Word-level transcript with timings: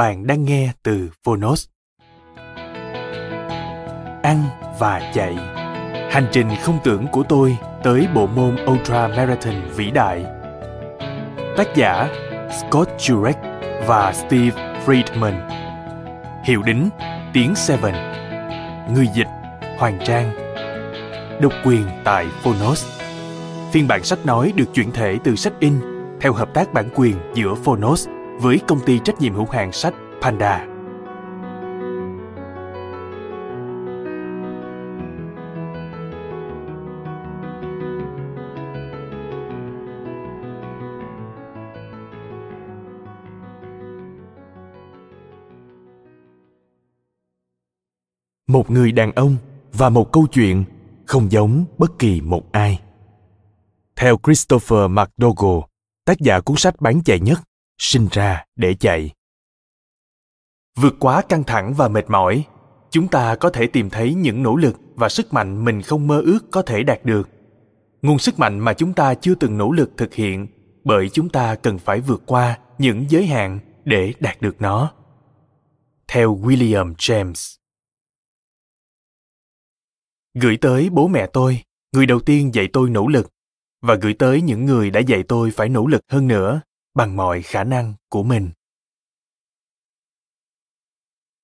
Bạn 0.00 0.26
đang 0.26 0.44
nghe 0.44 0.72
từ 0.82 1.10
Phonos. 1.24 1.66
Ăn 4.22 4.44
và 4.78 5.10
chạy. 5.14 5.34
Hành 6.10 6.26
trình 6.32 6.48
không 6.62 6.78
tưởng 6.84 7.06
của 7.12 7.22
tôi 7.22 7.56
tới 7.82 8.06
bộ 8.14 8.26
môn 8.26 8.56
Ultra 8.66 9.08
Marathon 9.08 9.54
vĩ 9.76 9.90
đại. 9.90 10.24
Tác 11.56 11.68
giả 11.74 12.08
Scott 12.50 12.90
Jurek 12.98 13.34
và 13.86 14.12
Steve 14.12 14.80
Friedman. 14.86 15.50
Hiệu 16.44 16.62
đính 16.62 16.88
Tiếng 17.32 17.54
Seven. 17.54 17.94
Người 18.94 19.06
dịch 19.14 19.28
Hoàng 19.78 19.98
Trang. 20.04 20.30
Độc 21.40 21.52
quyền 21.64 21.84
tại 22.04 22.26
Phonos. 22.42 22.86
Phiên 23.72 23.88
bản 23.88 24.04
sách 24.04 24.26
nói 24.26 24.52
được 24.56 24.74
chuyển 24.74 24.92
thể 24.92 25.18
từ 25.24 25.36
sách 25.36 25.52
in 25.60 25.74
theo 26.20 26.32
hợp 26.32 26.54
tác 26.54 26.72
bản 26.72 26.88
quyền 26.94 27.16
giữa 27.34 27.54
Phonos 27.54 28.08
với 28.40 28.60
công 28.68 28.80
ty 28.86 28.98
trách 29.04 29.20
nhiệm 29.20 29.34
hữu 29.34 29.46
hạn 29.50 29.72
sách 29.72 29.94
Panda. 30.22 30.66
Một 48.46 48.70
người 48.70 48.92
đàn 48.92 49.12
ông 49.12 49.36
và 49.72 49.88
một 49.88 50.12
câu 50.12 50.26
chuyện 50.26 50.64
không 51.06 51.32
giống 51.32 51.64
bất 51.78 51.98
kỳ 51.98 52.20
một 52.20 52.52
ai. 52.52 52.80
Theo 53.96 54.16
Christopher 54.24 54.90
McDougall, 54.90 55.60
tác 56.04 56.20
giả 56.20 56.40
cuốn 56.40 56.56
sách 56.56 56.80
bán 56.80 57.02
chạy 57.04 57.20
nhất 57.20 57.40
sinh 57.80 58.08
ra 58.10 58.44
để 58.56 58.74
chạy. 58.74 59.10
Vượt 60.76 60.94
quá 61.00 61.22
căng 61.22 61.44
thẳng 61.44 61.74
và 61.76 61.88
mệt 61.88 62.10
mỏi, 62.10 62.44
chúng 62.90 63.08
ta 63.08 63.36
có 63.36 63.50
thể 63.50 63.66
tìm 63.66 63.90
thấy 63.90 64.14
những 64.14 64.42
nỗ 64.42 64.56
lực 64.56 64.76
và 64.94 65.08
sức 65.08 65.32
mạnh 65.32 65.64
mình 65.64 65.82
không 65.82 66.06
mơ 66.06 66.20
ước 66.20 66.50
có 66.50 66.62
thể 66.62 66.82
đạt 66.82 67.04
được. 67.04 67.28
Nguồn 68.02 68.18
sức 68.18 68.38
mạnh 68.38 68.58
mà 68.58 68.74
chúng 68.74 68.92
ta 68.92 69.14
chưa 69.14 69.34
từng 69.34 69.58
nỗ 69.58 69.72
lực 69.72 69.90
thực 69.96 70.14
hiện, 70.14 70.46
bởi 70.84 71.08
chúng 71.08 71.28
ta 71.28 71.54
cần 71.54 71.78
phải 71.78 72.00
vượt 72.00 72.22
qua 72.26 72.58
những 72.78 73.06
giới 73.08 73.26
hạn 73.26 73.58
để 73.84 74.12
đạt 74.20 74.40
được 74.40 74.56
nó. 74.60 74.92
Theo 76.08 76.36
william 76.36 76.94
james. 76.94 77.56
Gửi 80.34 80.56
tới 80.56 80.90
bố 80.90 81.08
mẹ 81.08 81.26
tôi, 81.32 81.62
người 81.92 82.06
đầu 82.06 82.20
tiên 82.20 82.54
dạy 82.54 82.68
tôi 82.72 82.90
nỗ 82.90 83.06
lực, 83.06 83.32
và 83.82 83.94
gửi 83.94 84.14
tới 84.14 84.42
những 84.42 84.66
người 84.66 84.90
đã 84.90 85.00
dạy 85.00 85.22
tôi 85.22 85.50
phải 85.50 85.68
nỗ 85.68 85.86
lực 85.86 86.00
hơn 86.08 86.28
nữa 86.28 86.60
bằng 86.94 87.16
mọi 87.16 87.42
khả 87.42 87.64
năng 87.64 87.94
của 88.08 88.22
mình. 88.22 88.50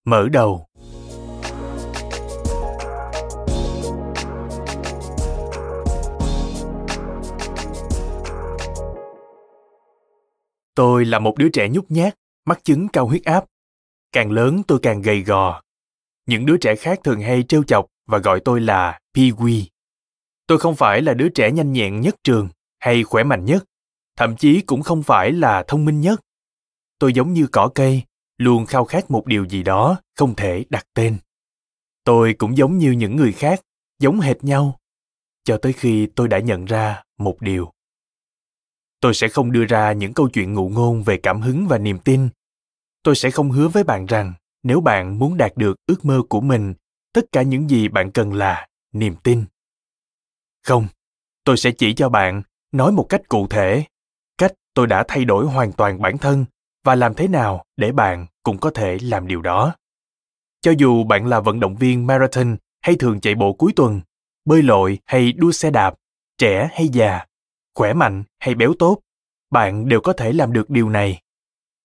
Mở 0.05 0.29
đầu. 0.33 0.67
Tôi 10.75 11.05
là 11.05 11.19
một 11.19 11.39
đứa 11.39 11.49
trẻ 11.49 11.69
nhút 11.69 11.85
nhát, 11.89 12.15
mắc 12.45 12.65
chứng 12.65 12.89
cao 12.89 13.07
huyết 13.07 13.25
áp. 13.25 13.45
Càng 14.13 14.31
lớn 14.31 14.63
tôi 14.69 14.79
càng 14.83 15.03
gầy 15.03 15.23
gò. 15.23 15.63
Những 16.27 16.47
đứa 16.47 16.57
trẻ 16.57 16.77
khác 16.77 17.01
thường 17.05 17.21
hay 17.21 17.43
trêu 17.43 17.65
chọc 17.65 17.87
và 18.07 18.19
gọi 18.19 18.41
tôi 18.45 18.61
là 18.61 19.01
pee 19.15 19.31
wee. 19.31 19.65
Tôi 20.47 20.59
không 20.59 20.77
phải 20.77 21.03
là 21.03 21.15
đứa 21.15 21.29
trẻ 21.29 21.51
nhanh 21.51 21.73
nhẹn 21.73 22.01
nhất 22.01 22.15
trường 22.25 22.49
hay 22.79 23.03
khỏe 23.03 23.25
mạnh 23.25 23.45
nhất 23.45 23.65
thậm 24.17 24.37
chí 24.37 24.61
cũng 24.61 24.83
không 24.83 25.03
phải 25.03 25.33
là 25.33 25.65
thông 25.69 25.85
minh 25.85 26.01
nhất. 26.01 26.21
Tôi 26.99 27.13
giống 27.13 27.33
như 27.33 27.47
cỏ 27.53 27.71
cây, 27.75 28.03
luôn 28.39 28.67
khao 28.67 28.85
khát 28.85 29.11
một 29.11 29.27
điều 29.27 29.45
gì 29.45 29.63
đó 29.63 30.01
không 30.17 30.35
thể 30.37 30.65
đặt 30.69 30.87
tên. 30.95 31.19
Tôi 32.05 32.35
cũng 32.39 32.57
giống 32.57 32.79
như 32.79 32.91
những 32.91 33.17
người 33.17 33.33
khác, 33.33 33.61
giống 33.99 34.21
hệt 34.21 34.45
nhau, 34.45 34.79
cho 35.45 35.59
tới 35.59 35.73
khi 35.73 36.07
tôi 36.07 36.29
đã 36.29 36.39
nhận 36.39 36.65
ra 36.65 37.03
một 37.19 37.41
điều. 37.41 37.73
Tôi 39.01 39.15
sẽ 39.15 39.29
không 39.29 39.53
đưa 39.53 39.65
ra 39.65 39.93
những 39.93 40.15
câu 40.15 40.29
chuyện 40.29 40.55
ngụ 40.55 40.69
ngôn 40.69 41.03
về 41.03 41.17
cảm 41.23 41.41
hứng 41.41 41.67
và 41.69 41.79
niềm 41.79 41.99
tin. 41.99 42.29
Tôi 43.03 43.17
sẽ 43.17 43.31
không 43.31 43.51
hứa 43.51 43.69
với 43.69 43.85
bạn 43.85 44.07
rằng 44.07 44.33
nếu 44.63 44.81
bạn 44.81 45.19
muốn 45.19 45.37
đạt 45.37 45.57
được 45.57 45.77
ước 45.87 46.05
mơ 46.05 46.23
của 46.29 46.41
mình, 46.41 46.75
tất 47.13 47.25
cả 47.33 47.43
những 47.43 47.71
gì 47.71 47.89
bạn 47.89 48.13
cần 48.13 48.33
là 48.33 48.69
niềm 48.93 49.15
tin. 49.23 49.45
Không, 50.63 50.87
tôi 51.45 51.57
sẽ 51.57 51.71
chỉ 51.71 51.95
cho 51.95 52.09
bạn 52.09 52.43
nói 52.73 52.93
một 52.93 53.07
cách 53.09 53.23
cụ 53.29 53.47
thể 53.51 53.85
tôi 54.77 54.87
đã 54.87 55.05
thay 55.09 55.25
đổi 55.25 55.47
hoàn 55.47 55.73
toàn 55.73 56.01
bản 56.01 56.19
thân 56.19 56.45
và 56.85 56.95
làm 56.95 57.15
thế 57.15 57.29
nào 57.29 57.65
để 57.77 57.93
bạn 57.93 58.27
cũng 58.43 58.59
có 58.59 58.71
thể 58.71 58.99
làm 59.03 59.27
điều 59.27 59.43
đó. 59.43 59.75
Cho 60.61 60.73
dù 60.79 61.05
bạn 61.05 61.27
là 61.27 61.41
vận 61.41 61.61
động 61.61 61.77
viên 61.77 62.07
marathon 62.07 62.57
hay 62.83 62.97
thường 62.97 63.21
chạy 63.21 63.35
bộ 63.35 63.53
cuối 63.53 63.73
tuần, 63.77 64.01
bơi 64.45 64.63
lội 64.63 64.99
hay 65.05 65.33
đua 65.33 65.53
xe 65.53 65.71
đạp, 65.71 65.95
trẻ 66.39 66.69
hay 66.73 66.89
già, 66.89 67.27
khỏe 67.75 67.93
mạnh 67.93 68.25
hay 68.39 68.55
béo 68.55 68.75
tốt, 68.79 69.01
bạn 69.51 69.89
đều 69.89 70.01
có 70.01 70.13
thể 70.13 70.33
làm 70.33 70.53
được 70.53 70.71
điều 70.71 70.89
này. 70.89 71.23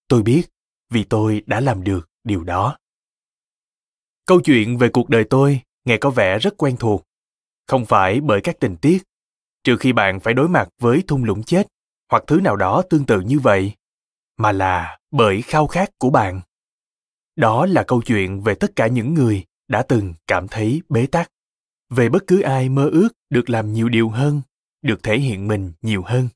Tôi 0.07 0.23
biết 0.23 0.43
vì 0.89 1.03
tôi 1.03 1.41
đã 1.45 1.59
làm 1.59 1.83
được 1.83 2.09
điều 2.23 2.43
đó. 2.43 2.77
Câu 4.25 4.41
chuyện 4.41 4.77
về 4.77 4.89
cuộc 4.93 5.09
đời 5.09 5.23
tôi 5.29 5.61
nghe 5.85 5.97
có 5.97 6.09
vẻ 6.09 6.39
rất 6.39 6.57
quen 6.57 6.75
thuộc. 6.79 7.03
Không 7.67 7.85
phải 7.85 8.21
bởi 8.21 8.41
các 8.41 8.55
tình 8.59 8.77
tiết, 8.77 9.03
trừ 9.63 9.77
khi 9.77 9.93
bạn 9.93 10.19
phải 10.19 10.33
đối 10.33 10.49
mặt 10.49 10.69
với 10.79 11.03
thung 11.07 11.23
lũng 11.23 11.43
chết 11.43 11.67
hoặc 12.11 12.23
thứ 12.27 12.39
nào 12.41 12.55
đó 12.55 12.83
tương 12.89 13.05
tự 13.05 13.21
như 13.21 13.39
vậy, 13.39 13.73
mà 14.37 14.51
là 14.51 14.99
bởi 15.11 15.41
khao 15.41 15.67
khát 15.67 15.89
của 15.99 16.09
bạn. 16.09 16.41
Đó 17.35 17.65
là 17.65 17.83
câu 17.87 18.01
chuyện 18.01 18.41
về 18.41 18.55
tất 18.55 18.75
cả 18.75 18.87
những 18.87 19.13
người 19.13 19.45
đã 19.67 19.83
từng 19.83 20.13
cảm 20.27 20.47
thấy 20.47 20.81
bế 20.89 21.07
tắc. 21.07 21.31
Về 21.89 22.09
bất 22.09 22.23
cứ 22.27 22.41
ai 22.41 22.69
mơ 22.69 22.89
ước 22.91 23.09
được 23.29 23.49
làm 23.49 23.73
nhiều 23.73 23.89
điều 23.89 24.09
hơn, 24.09 24.41
được 24.81 25.03
thể 25.03 25.19
hiện 25.19 25.47
mình 25.47 25.71
nhiều 25.81 26.03
hơn. 26.05 26.27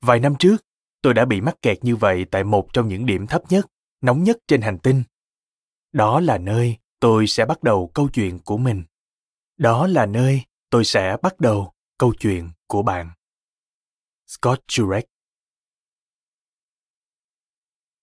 Vài 0.00 0.20
năm 0.20 0.34
trước, 0.38 0.64
tôi 1.02 1.14
đã 1.14 1.24
bị 1.24 1.40
mắc 1.40 1.56
kẹt 1.62 1.84
như 1.84 1.96
vậy 1.96 2.26
tại 2.30 2.44
một 2.44 2.72
trong 2.72 2.88
những 2.88 3.06
điểm 3.06 3.26
thấp 3.26 3.42
nhất, 3.48 3.66
nóng 4.00 4.22
nhất 4.22 4.36
trên 4.48 4.60
hành 4.60 4.78
tinh. 4.78 5.02
Đó 5.92 6.20
là 6.20 6.38
nơi 6.38 6.76
tôi 7.00 7.26
sẽ 7.26 7.44
bắt 7.44 7.62
đầu 7.62 7.90
câu 7.94 8.08
chuyện 8.08 8.38
của 8.38 8.58
mình. 8.58 8.84
Đó 9.56 9.86
là 9.86 10.06
nơi 10.06 10.42
tôi 10.70 10.84
sẽ 10.84 11.16
bắt 11.22 11.40
đầu 11.40 11.72
câu 11.98 12.14
chuyện 12.20 12.50
của 12.66 12.82
bạn. 12.82 13.10
Scott 14.26 14.60
Jurek. 14.68 15.02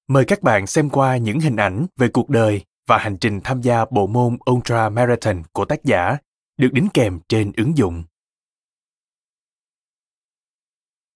Mời 0.07 0.25
các 0.27 0.41
bạn 0.41 0.67
xem 0.67 0.89
qua 0.89 1.17
những 1.17 1.39
hình 1.39 1.55
ảnh 1.55 1.85
về 1.95 2.07
cuộc 2.13 2.29
đời 2.29 2.65
và 2.87 2.97
hành 2.97 3.17
trình 3.21 3.41
tham 3.43 3.61
gia 3.61 3.85
bộ 3.85 4.07
môn 4.07 4.37
Ultra 4.51 4.89
Marathon 4.89 5.43
của 5.53 5.65
tác 5.65 5.83
giả, 5.83 6.17
được 6.57 6.69
đính 6.73 6.87
kèm 6.93 7.19
trên 7.29 7.51
ứng 7.57 7.77
dụng. 7.77 8.03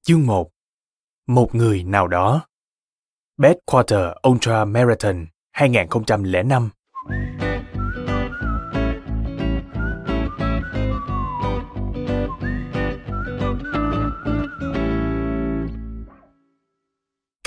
Chương 0.01 0.25
1 0.25 0.49
Một 1.27 1.55
người 1.55 1.83
nào 1.83 2.07
đó 2.07 2.47
Quarter 3.65 4.09
Ultra 4.27 4.65
Marathon 4.65 5.25
2005 5.51 6.69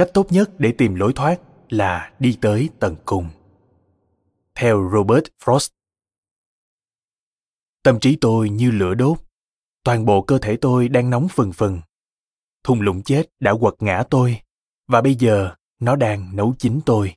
cách 0.00 0.10
tốt 0.14 0.26
nhất 0.32 0.50
để 0.58 0.72
tìm 0.78 0.94
lối 0.94 1.12
thoát 1.12 1.40
là 1.68 2.12
đi 2.18 2.38
tới 2.40 2.68
tận 2.78 2.96
cùng. 3.04 3.28
Theo 4.54 4.90
robert 4.92 5.24
frost, 5.44 5.68
tâm 7.82 8.00
trí 8.00 8.16
tôi 8.20 8.50
như 8.50 8.70
lửa 8.70 8.94
đốt. 8.94 9.18
Toàn 9.84 10.04
bộ 10.04 10.22
cơ 10.22 10.38
thể 10.38 10.56
tôi 10.56 10.88
đang 10.88 11.10
nóng 11.10 11.28
phừng 11.28 11.52
phừng. 11.52 11.80
Thung 12.64 12.80
lũng 12.80 13.02
chết 13.02 13.26
đã 13.40 13.54
quật 13.60 13.74
ngã 13.78 14.02
tôi, 14.10 14.40
và 14.88 15.02
bây 15.02 15.14
giờ 15.14 15.54
nó 15.80 15.96
đang 15.96 16.36
nấu 16.36 16.54
chín 16.58 16.80
tôi. 16.86 17.14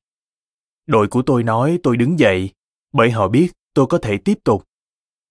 Đội 0.86 1.08
của 1.08 1.22
tôi 1.26 1.44
nói 1.44 1.80
tôi 1.84 1.98
đứng 1.98 2.20
dậy, 2.20 2.50
bởi 2.94 3.12
họ 3.12 3.28
biết 3.28 3.52
tôi 3.74 3.88
có 3.88 3.98
thể 3.98 4.18
tiếp 4.18 4.40
tục. 4.44 4.64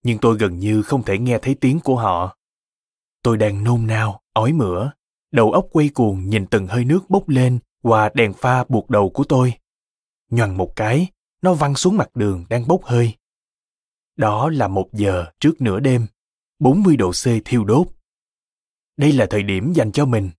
Nhưng 0.03 0.17
tôi 0.21 0.37
gần 0.37 0.59
như 0.59 0.81
không 0.81 1.03
thể 1.03 1.17
nghe 1.17 1.39
thấy 1.41 1.55
tiếng 1.55 1.79
của 1.79 1.95
họ. 1.95 2.37
Tôi 3.23 3.37
đang 3.37 3.63
nôn 3.63 3.87
nao, 3.87 4.21
ói 4.33 4.53
mửa 4.53 4.91
đầu 5.33 5.51
óc 5.51 5.67
quay 5.71 5.89
cuồng 5.89 6.29
nhìn 6.29 6.45
từng 6.45 6.67
hơi 6.67 6.85
nước 6.85 7.09
bốc 7.09 7.29
lên 7.29 7.59
qua 7.81 8.09
đèn 8.13 8.33
pha 8.33 8.63
buộc 8.63 8.89
đầu 8.89 9.09
của 9.09 9.23
tôi 9.23 9.53
Nhoằn 10.29 10.57
một 10.57 10.75
cái 10.75 11.07
nó 11.41 11.53
văng 11.53 11.75
xuống 11.75 11.97
mặt 11.97 12.15
đường 12.15 12.45
đang 12.49 12.67
bốc 12.67 12.83
hơi 12.83 13.13
đó 14.17 14.49
là 14.49 14.67
một 14.67 14.89
giờ 14.93 15.25
trước 15.39 15.61
nửa 15.61 15.79
đêm 15.79 16.07
40 16.63 16.97
độ 16.97 17.11
C 17.11 17.45
thiêu 17.45 17.63
đốt. 17.63 17.87
Đây 18.97 19.11
là 19.11 19.25
thời 19.25 19.43
điểm 19.43 19.73
dành 19.73 19.91
cho 19.91 20.05
mình. 20.05 20.29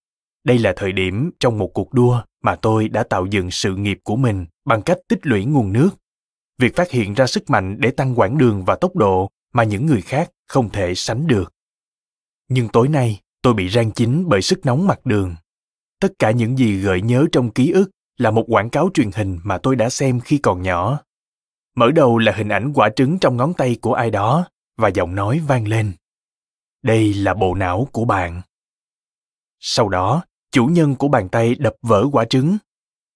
Đây 0.45 0.59
là 0.59 0.73
thời 0.77 0.93
điểm 0.93 1.31
trong 1.41 1.59
một 1.59 1.71
cuộc 1.75 1.93
đua 1.93 2.23
mà 2.43 2.57
tôi 2.57 2.89
đã 2.89 3.03
tạo 3.03 3.27
dựng 3.27 3.51
sự 3.51 3.77
nghiệp 3.77 3.99
của 4.05 4.17
mình 4.17 4.47
bằng 4.65 4.83
cách 4.83 4.99
tích 5.09 5.19
lũy 5.23 5.45
nguồn 5.45 5.73
nước. 5.73 5.91
Việc 6.59 6.77
phát 6.77 6.91
hiện 6.91 7.15
ra 7.15 7.27
sức 7.27 7.51
mạnh 7.51 7.77
để 7.81 7.91
tăng 7.91 8.19
quãng 8.19 8.39
đường 8.39 8.65
và 8.65 8.77
tốc 8.77 8.97
độ 8.97 9.31
mà 9.53 9.65
những 9.65 9.87
người 9.87 10.01
khác 10.01 10.31
không 10.49 10.71
thể 10.71 10.95
sánh 10.95 11.27
được. 11.27 11.53
Nhưng 12.49 12.69
tối 12.69 12.89
nay, 12.89 13.21
tôi 13.45 13.55
bị 13.55 13.69
rang 13.69 13.91
chín 13.91 14.25
bởi 14.29 14.43
sức 14.43 14.67
nóng 14.67 14.87
mặt 14.87 15.07
đường. 15.07 15.35
Tất 16.01 16.13
cả 16.19 16.31
những 16.31 16.59
gì 16.59 16.81
gợi 16.81 17.01
nhớ 17.01 17.27
trong 17.33 17.51
ký 17.51 17.71
ức 17.71 17.91
là 18.17 18.31
một 18.31 18.45
quảng 18.49 18.71
cáo 18.71 18.91
truyền 18.95 19.11
hình 19.15 19.39
mà 19.45 19.59
tôi 19.59 19.77
đã 19.77 19.91
xem 19.91 20.21
khi 20.21 20.39
còn 20.39 20.63
nhỏ. 20.63 21.01
Mở 21.77 21.91
đầu 21.91 22.19
là 22.19 22.33
hình 22.33 22.49
ảnh 22.49 22.73
quả 22.75 22.91
trứng 22.97 23.19
trong 23.19 23.37
ngón 23.37 23.55
tay 23.55 23.77
của 23.81 23.95
ai 23.95 24.11
đó, 24.11 24.49
và 24.77 24.89
giọng 24.89 25.15
nói 25.15 25.41
vang 25.47 25.69
lên. 25.69 25.93
Đây 26.83 27.15
là 27.15 27.35
bộ 27.35 27.55
não 27.55 27.89
của 27.93 28.05
bạn. 28.05 28.43
Sau 29.61 29.89
đó, 29.89 30.25
chủ 30.53 30.67
nhân 30.67 30.95
của 30.95 31.09
bàn 31.09 31.29
tay 31.29 31.55
đập 31.55 31.75
vỡ 31.83 32.07
quả 32.13 32.25
trứng. 32.25 32.57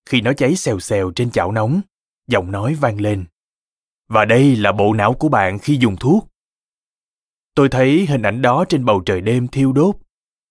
Khi 0.06 0.20
nó 0.20 0.32
cháy 0.32 0.56
xèo 0.56 0.80
xèo 0.80 1.10
trên 1.10 1.30
chảo 1.30 1.52
nóng, 1.52 1.80
giọng 2.26 2.52
nói 2.52 2.74
vang 2.74 3.00
lên. 3.00 3.24
Và 4.08 4.24
đây 4.24 4.56
là 4.56 4.72
bộ 4.72 4.94
não 4.94 5.14
của 5.14 5.28
bạn 5.28 5.58
khi 5.58 5.78
dùng 5.80 5.96
thuốc. 5.96 6.28
Tôi 7.54 7.68
thấy 7.68 8.06
hình 8.06 8.22
ảnh 8.22 8.42
đó 8.42 8.64
trên 8.68 8.84
bầu 8.84 9.02
trời 9.06 9.20
đêm 9.20 9.48
thiêu 9.48 9.72
đốt 9.72 9.96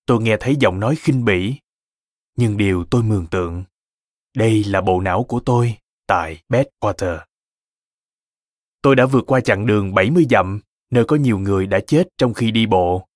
tôi 0.08 0.22
nghe 0.22 0.38
thấy 0.40 0.56
giọng 0.60 0.80
nói 0.80 0.96
khinh 0.96 1.26
bỉ 1.26 1.56
nhưng 2.38 2.58
điều 2.58 2.84
tôi 2.84 3.04
mường 3.04 3.28
tượng 3.28 3.64
đây 4.36 4.64
là 4.64 4.82
bộ 4.82 5.02
não 5.02 5.24
của 5.24 5.40
tôi 5.40 5.78
tại 6.08 6.42
Badwater. 6.50 7.20
Tôi 8.82 8.96
đã 8.96 9.06
vượt 9.06 9.24
qua 9.28 9.40
chặng 9.40 9.66
đường 9.66 9.94
70 9.94 10.26
dặm 10.30 10.60
nơi 10.92 11.06
có 11.06 11.16
nhiều 11.16 11.40
người 11.40 11.68
đã 11.68 11.80
chết 11.88 12.08
trong 12.18 12.34
khi 12.34 12.52
đi 12.52 12.66
bộ, 12.66 13.08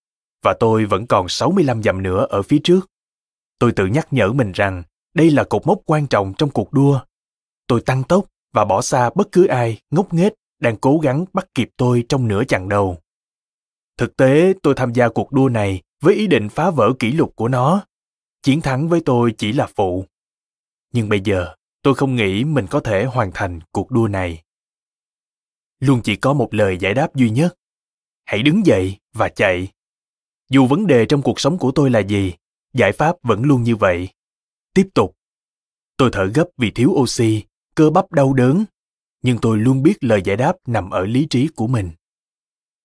và 0.43 0.53
tôi 0.59 0.85
vẫn 0.85 1.07
còn 1.07 1.29
65 1.29 1.83
dặm 1.83 2.03
nữa 2.03 2.27
ở 2.29 2.41
phía 2.41 2.59
trước. 2.63 2.89
Tôi 3.59 3.71
tự 3.71 3.85
nhắc 3.85 4.07
nhở 4.11 4.33
mình 4.33 4.51
rằng 4.51 4.83
đây 5.13 5.31
là 5.31 5.43
cột 5.43 5.67
mốc 5.67 5.79
quan 5.85 6.07
trọng 6.07 6.33
trong 6.37 6.49
cuộc 6.49 6.73
đua. 6.73 6.99
Tôi 7.67 7.81
tăng 7.81 8.03
tốc 8.03 8.25
và 8.53 8.65
bỏ 8.65 8.81
xa 8.81 9.09
bất 9.15 9.31
cứ 9.31 9.47
ai 9.47 9.81
ngốc 9.91 10.13
nghếch 10.13 10.33
đang 10.59 10.77
cố 10.77 10.99
gắng 11.03 11.25
bắt 11.33 11.45
kịp 11.53 11.69
tôi 11.77 12.05
trong 12.09 12.27
nửa 12.27 12.43
chặng 12.43 12.69
đầu. 12.69 12.97
Thực 13.97 14.17
tế, 14.17 14.53
tôi 14.63 14.73
tham 14.77 14.93
gia 14.93 15.09
cuộc 15.09 15.31
đua 15.31 15.49
này 15.49 15.81
với 16.01 16.15
ý 16.15 16.27
định 16.27 16.49
phá 16.49 16.71
vỡ 16.71 16.93
kỷ 16.99 17.11
lục 17.11 17.33
của 17.35 17.47
nó. 17.47 17.85
Chiến 18.43 18.61
thắng 18.61 18.89
với 18.89 19.01
tôi 19.05 19.35
chỉ 19.37 19.51
là 19.53 19.67
phụ. 19.75 20.05
Nhưng 20.93 21.09
bây 21.09 21.21
giờ, 21.21 21.55
tôi 21.81 21.95
không 21.95 22.15
nghĩ 22.15 22.43
mình 22.43 22.67
có 22.67 22.79
thể 22.79 23.05
hoàn 23.05 23.31
thành 23.33 23.59
cuộc 23.71 23.91
đua 23.91 24.07
này. 24.07 24.43
Luôn 25.79 26.01
chỉ 26.03 26.15
có 26.15 26.33
một 26.33 26.53
lời 26.53 26.77
giải 26.77 26.93
đáp 26.93 27.15
duy 27.15 27.29
nhất. 27.29 27.57
Hãy 28.25 28.43
đứng 28.43 28.65
dậy 28.65 28.97
và 29.13 29.29
chạy. 29.29 29.67
Dù 30.49 30.67
vấn 30.67 30.87
đề 30.87 31.05
trong 31.05 31.21
cuộc 31.21 31.39
sống 31.39 31.57
của 31.57 31.71
tôi 31.71 31.89
là 31.89 31.99
gì 31.99 32.33
giải 32.73 32.91
pháp 32.91 33.15
vẫn 33.23 33.43
luôn 33.43 33.63
như 33.63 33.75
vậy. 33.75 34.09
Tiếp 34.73 34.87
tục. 34.93 35.15
Tôi 35.97 36.09
thở 36.13 36.25
gấp 36.25 36.45
vì 36.57 36.71
thiếu 36.71 36.89
oxy 36.89 37.43
cơ 37.75 37.89
bắp 37.89 38.11
đau 38.11 38.33
đớn. 38.33 38.63
Nhưng 39.21 39.37
tôi 39.41 39.57
luôn 39.57 39.83
biết 39.83 39.93
lời 40.01 40.21
giải 40.25 40.37
đáp 40.37 40.53
nằm 40.67 40.89
ở 40.89 41.05
lý 41.05 41.27
trí 41.29 41.47
của 41.55 41.67
mình. 41.67 41.91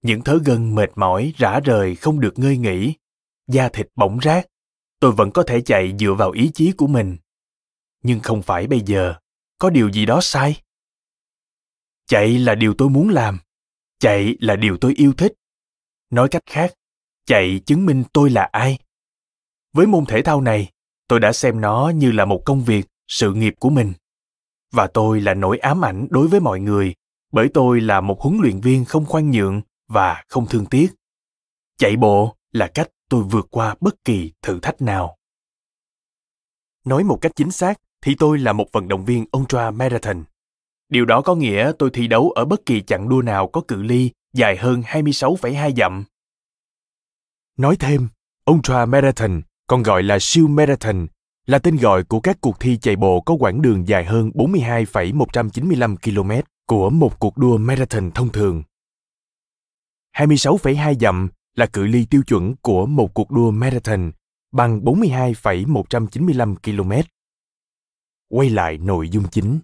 Những 0.03 0.23
thớ 0.23 0.39
gân 0.45 0.75
mệt 0.75 0.91
mỏi 0.97 1.33
rã 1.37 1.61
rời 1.61 1.95
không 1.95 2.21
được 2.21 2.39
ngơi 2.39 2.57
nghỉ 2.57 2.95
da 3.47 3.69
thịt 3.69 3.89
bỏng 3.95 4.19
rát. 4.23 4.47
Tôi 5.01 5.13
vẫn 5.13 5.31
có 5.31 5.43
thể 5.43 5.61
chạy 5.61 5.95
dựa 5.99 6.15
vào 6.15 6.31
ý 6.31 6.51
chí 6.55 6.73
của 6.73 6.87
mình. 6.87 7.17
Nhưng 8.03 8.21
không 8.21 8.43
phải 8.43 8.67
bây 8.67 8.81
giờ. 8.81 9.15
Có 9.59 9.71
điều 9.71 9.91
gì 9.91 10.07
đó 10.07 10.21
sai. 10.23 10.63
Chạy 12.07 12.39
là 12.39 12.55
điều 12.55 12.75
tôi 12.79 12.89
muốn 12.89 13.09
làm. 13.09 13.39
Chạy 13.99 14.37
là 14.41 14.57
điều 14.57 14.77
tôi 14.77 14.95
yêu 14.97 15.13
thích. 15.13 15.33
Nói 16.11 16.29
cách 16.29 16.43
khác, 16.47 16.75
chạy 17.27 17.61
chứng 17.67 17.87
minh 17.87 18.05
tôi 18.13 18.31
là 18.31 18.49
ai. 18.53 18.79
Với 19.73 19.87
môn 19.87 20.07
thể 20.07 20.23
thao 20.23 20.41
này, 20.41 20.71
tôi 21.09 21.21
đã 21.21 21.33
xem 21.33 21.61
nó 21.61 21.93
như 21.95 22.13
là 22.13 22.25
một 22.25 22.43
công 22.45 22.65
việc, 22.65 22.87
sự 23.09 23.35
nghiệp 23.35 23.55
của 23.61 23.71
mình. 23.71 23.93
Và 24.73 24.87
tôi 24.87 25.21
là 25.21 25.35
nỗi 25.35 25.59
ám 25.59 25.85
ảnh 25.85 26.07
đối 26.11 26.29
với 26.29 26.41
mọi 26.41 26.61
người, 26.61 26.95
bởi 27.33 27.49
tôi 27.55 27.81
là 27.81 28.01
một 28.01 28.21
huấn 28.21 28.39
luyện 28.43 28.61
viên 28.61 28.85
không 28.85 29.07
khoan 29.07 29.31
nhượng 29.31 29.61
và 29.89 30.25
không 30.29 30.47
thương 30.47 30.67
tiếc. 30.67 30.89
Chạy 31.79 31.97
bộ 31.97 32.37
là 32.53 32.71
cách 32.75 32.89
tôi 33.09 33.23
vượt 33.23 33.47
qua 33.51 33.75
bất 33.81 34.05
kỳ 34.05 34.33
thử 34.43 34.61
thách 34.61 34.83
nào 34.83 35.17
nói 36.85 37.05
một 37.05 37.19
cách 37.21 37.33
chính 37.37 37.51
xác 37.51 37.81
thì 38.03 38.15
tôi 38.19 38.39
là 38.39 38.53
một 38.53 38.67
vận 38.73 38.89
động 38.89 39.05
viên 39.05 39.25
ultra 39.37 39.71
marathon 39.71 40.25
Điều 40.89 41.05
đó 41.05 41.21
có 41.21 41.35
nghĩa 41.35 41.73
tôi 41.79 41.91
thi 41.93 42.07
đấu 42.07 42.31
ở 42.31 42.45
bất 42.45 42.67
kỳ 42.67 42.83
chặng 42.83 43.09
đua 43.09 43.23
nào 43.23 43.47
có 43.47 43.61
cự 43.69 43.83
ly 43.83 44.11
dài 44.33 44.57
hơn 44.57 44.81
26,2 44.81 45.75
dặm. 45.77 46.05
Nói 47.57 47.77
thêm, 47.77 48.09
Ultra 48.51 48.87
Marathon, 48.87 49.43
còn 49.67 49.83
gọi 49.83 50.03
là 50.03 50.19
siêu 50.21 50.49
marathon, 50.49 51.07
là 51.47 51.59
tên 51.59 51.77
gọi 51.77 52.05
của 52.05 52.21
các 52.21 52.39
cuộc 52.41 52.61
thi 52.61 52.77
chạy 52.77 52.97
bộ 52.97 53.21
có 53.21 53.35
quãng 53.35 53.63
đường 53.63 53.89
dài 53.89 54.05
hơn 54.05 54.31
42,195 54.35 55.97
km 55.97 56.31
của 56.67 56.91
một 56.91 57.19
cuộc 57.19 57.37
đua 57.37 57.59
marathon 57.59 58.11
thông 58.11 58.29
thường. 58.29 58.63
26,2 60.17 60.95
dặm 61.01 61.29
là 61.57 61.67
cự 61.67 61.87
ly 61.87 62.07
tiêu 62.11 62.23
chuẩn 62.27 62.55
của 62.63 62.87
một 62.87 63.15
cuộc 63.15 63.31
đua 63.31 63.51
marathon 63.51 64.13
bằng 64.53 64.85
42,195 64.85 66.57
km. 66.57 66.93
Quay 68.29 68.51
lại 68.51 68.79
nội 68.79 69.09
dung 69.09 69.25
chính. 69.31 69.59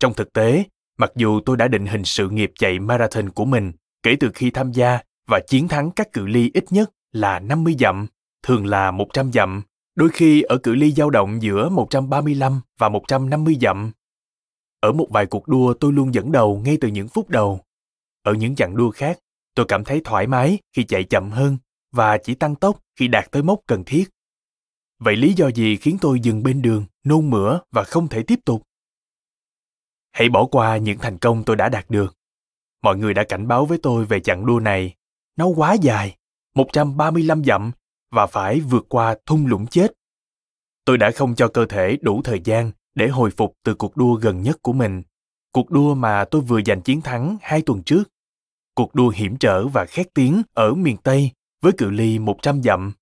Trong 0.00 0.14
thực 0.14 0.32
tế, 0.32 0.64
mặc 0.98 1.12
dù 1.16 1.40
tôi 1.46 1.56
đã 1.56 1.68
định 1.68 1.86
hình 1.86 2.04
sự 2.04 2.30
nghiệp 2.30 2.52
chạy 2.54 2.78
marathon 2.78 3.30
của 3.30 3.44
mình 3.44 3.72
kể 4.02 4.16
từ 4.20 4.30
khi 4.34 4.50
tham 4.50 4.72
gia 4.72 4.98
và 5.26 5.40
chiến 5.48 5.68
thắng 5.68 5.90
các 5.90 6.12
cự 6.12 6.26
ly 6.26 6.50
ít 6.54 6.64
nhất 6.70 6.90
là 7.12 7.38
50 7.38 7.76
dặm, 7.78 8.06
thường 8.42 8.66
là 8.66 8.90
100 8.90 9.32
dặm, 9.32 9.62
đôi 9.94 10.08
khi 10.12 10.42
ở 10.42 10.58
cự 10.58 10.74
ly 10.74 10.92
dao 10.92 11.10
động 11.10 11.42
giữa 11.42 11.68
135 11.68 12.60
và 12.78 12.88
150 12.88 13.56
dặm. 13.60 13.92
Ở 14.80 14.92
một 14.92 15.06
vài 15.10 15.26
cuộc 15.26 15.48
đua 15.48 15.74
tôi 15.74 15.92
luôn 15.92 16.14
dẫn 16.14 16.32
đầu 16.32 16.62
ngay 16.64 16.78
từ 16.80 16.88
những 16.88 17.08
phút 17.08 17.28
đầu. 17.28 17.60
Ở 18.22 18.32
những 18.34 18.54
chặng 18.54 18.76
đua 18.76 18.90
khác, 18.90 19.18
tôi 19.56 19.66
cảm 19.68 19.84
thấy 19.84 20.00
thoải 20.04 20.26
mái 20.26 20.58
khi 20.72 20.84
chạy 20.84 21.04
chậm 21.04 21.30
hơn 21.30 21.58
và 21.92 22.18
chỉ 22.18 22.34
tăng 22.34 22.54
tốc 22.54 22.80
khi 22.98 23.08
đạt 23.08 23.30
tới 23.30 23.42
mốc 23.42 23.60
cần 23.66 23.84
thiết. 23.84 24.04
Vậy 24.98 25.16
lý 25.16 25.32
do 25.32 25.48
gì 25.48 25.76
khiến 25.76 25.98
tôi 26.00 26.20
dừng 26.20 26.42
bên 26.42 26.62
đường, 26.62 26.84
nôn 27.04 27.30
mửa 27.30 27.60
và 27.70 27.84
không 27.84 28.08
thể 28.08 28.22
tiếp 28.22 28.40
tục? 28.44 28.62
Hãy 30.12 30.28
bỏ 30.28 30.46
qua 30.46 30.76
những 30.76 30.98
thành 30.98 31.18
công 31.18 31.44
tôi 31.44 31.56
đã 31.56 31.68
đạt 31.68 31.90
được. 31.90 32.16
Mọi 32.82 32.96
người 32.96 33.14
đã 33.14 33.24
cảnh 33.28 33.48
báo 33.48 33.66
với 33.66 33.78
tôi 33.82 34.04
về 34.04 34.20
chặng 34.20 34.46
đua 34.46 34.60
này. 34.60 34.94
Nó 35.36 35.46
quá 35.46 35.74
dài, 35.74 36.16
135 36.54 37.44
dặm 37.44 37.72
và 38.10 38.26
phải 38.26 38.60
vượt 38.60 38.86
qua 38.88 39.16
thung 39.26 39.46
lũng 39.46 39.66
chết. 39.66 39.92
Tôi 40.84 40.98
đã 40.98 41.10
không 41.10 41.34
cho 41.34 41.48
cơ 41.48 41.66
thể 41.66 41.96
đủ 42.00 42.20
thời 42.24 42.40
gian 42.44 42.70
để 42.94 43.08
hồi 43.08 43.30
phục 43.30 43.54
từ 43.64 43.74
cuộc 43.74 43.96
đua 43.96 44.14
gần 44.14 44.42
nhất 44.42 44.56
của 44.62 44.72
mình. 44.72 45.02
Cuộc 45.52 45.70
đua 45.70 45.94
mà 45.94 46.24
tôi 46.30 46.42
vừa 46.42 46.60
giành 46.66 46.82
chiến 46.82 47.00
thắng 47.00 47.36
hai 47.40 47.62
tuần 47.62 47.82
trước. 47.82 48.02
Cuộc 48.76 48.94
đua 48.94 49.08
hiểm 49.08 49.36
trở 49.36 49.66
và 49.66 49.84
khét 49.84 50.14
tiếng 50.14 50.42
ở 50.54 50.74
miền 50.74 50.96
Tây 50.96 51.30
với 51.62 51.72
cự 51.72 51.90
ly 51.90 52.18
100 52.18 52.62
dặm. 52.62 52.92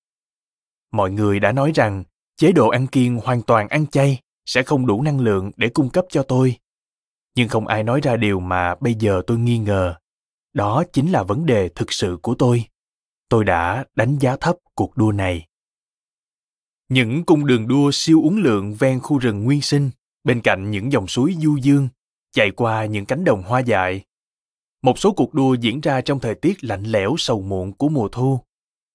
Mọi 0.92 1.10
người 1.10 1.40
đã 1.40 1.52
nói 1.52 1.72
rằng 1.74 2.04
chế 2.36 2.52
độ 2.52 2.68
ăn 2.68 2.86
kiêng 2.86 3.16
hoàn 3.16 3.42
toàn 3.42 3.68
ăn 3.68 3.86
chay 3.86 4.20
sẽ 4.46 4.62
không 4.62 4.86
đủ 4.86 5.02
năng 5.02 5.20
lượng 5.20 5.50
để 5.56 5.68
cung 5.68 5.90
cấp 5.90 6.04
cho 6.08 6.22
tôi 6.22 6.56
nhưng 7.36 7.48
không 7.48 7.66
ai 7.66 7.82
nói 7.82 8.00
ra 8.02 8.16
điều 8.16 8.40
mà 8.40 8.74
bây 8.74 8.94
giờ 8.94 9.22
tôi 9.26 9.38
nghi 9.38 9.58
ngờ 9.58 9.94
đó 10.52 10.84
chính 10.92 11.12
là 11.12 11.22
vấn 11.22 11.46
đề 11.46 11.68
thực 11.68 11.92
sự 11.92 12.18
của 12.22 12.34
tôi 12.38 12.64
tôi 13.28 13.44
đã 13.44 13.84
đánh 13.94 14.18
giá 14.18 14.36
thấp 14.36 14.56
cuộc 14.74 14.96
đua 14.96 15.12
này 15.12 15.46
những 16.88 17.24
cung 17.24 17.46
đường 17.46 17.68
đua 17.68 17.90
siêu 17.92 18.22
uốn 18.22 18.36
lượn 18.36 18.74
ven 18.74 19.00
khu 19.00 19.18
rừng 19.18 19.44
nguyên 19.44 19.60
sinh, 19.60 19.90
bên 20.24 20.40
cạnh 20.40 20.70
những 20.70 20.92
dòng 20.92 21.06
suối 21.06 21.34
du 21.38 21.56
dương, 21.56 21.88
chạy 22.32 22.50
qua 22.50 22.84
những 22.84 23.06
cánh 23.06 23.24
đồng 23.24 23.42
hoa 23.42 23.60
dại. 23.60 24.04
Một 24.84 24.98
số 24.98 25.12
cuộc 25.12 25.34
đua 25.34 25.54
diễn 25.54 25.80
ra 25.80 26.00
trong 26.00 26.20
thời 26.20 26.34
tiết 26.34 26.64
lạnh 26.64 26.82
lẽo 26.82 27.14
sầu 27.18 27.40
muộn 27.40 27.72
của 27.72 27.88
mùa 27.88 28.08
thu. 28.08 28.40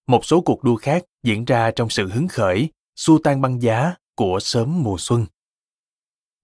Một 0.08 0.25
số 0.25 0.41
cuộc 0.41 0.63
đua 0.63 0.75
khác 0.75 1.03
diễn 1.24 1.46
ra 1.46 1.72
trong 1.72 1.89
sự 1.89 2.10
hứng 2.10 2.27
khởi, 2.27 2.69
xua 2.96 3.19
tan 3.24 3.41
băng 3.41 3.62
giá 3.62 3.93
của 4.15 4.39
sớm 4.41 4.84
mùa 4.84 4.96
xuân. 5.00 5.25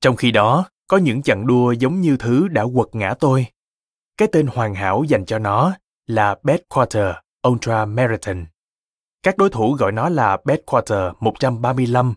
Trong 0.02 0.16
khi 0.16 0.32
đó, 0.32 0.70
có 0.88 0.98
những 0.98 1.22
chặng 1.22 1.48
đua 1.48 1.72
giống 1.72 2.02
như 2.02 2.18
thứ 2.18 2.48
đã 2.48 2.66
quật 2.76 2.88
ngã 2.94 3.14
tôi. 3.20 3.46
Cái 4.18 4.28
tên 4.32 4.48
hoàn 4.48 4.76
hảo 4.76 5.04
dành 5.04 5.26
cho 5.26 5.40
nó 5.40 5.74
là 6.08 6.36
Badwater 6.44 7.14
Ultra 7.48 7.86
Marathon. 7.86 8.46
Các 9.24 9.38
đối 9.38 9.50
thủ 9.50 9.74
gọi 9.74 9.92
nó 9.92 10.10
là 10.10 10.38
Badwater 10.44 11.14
135 11.20 12.14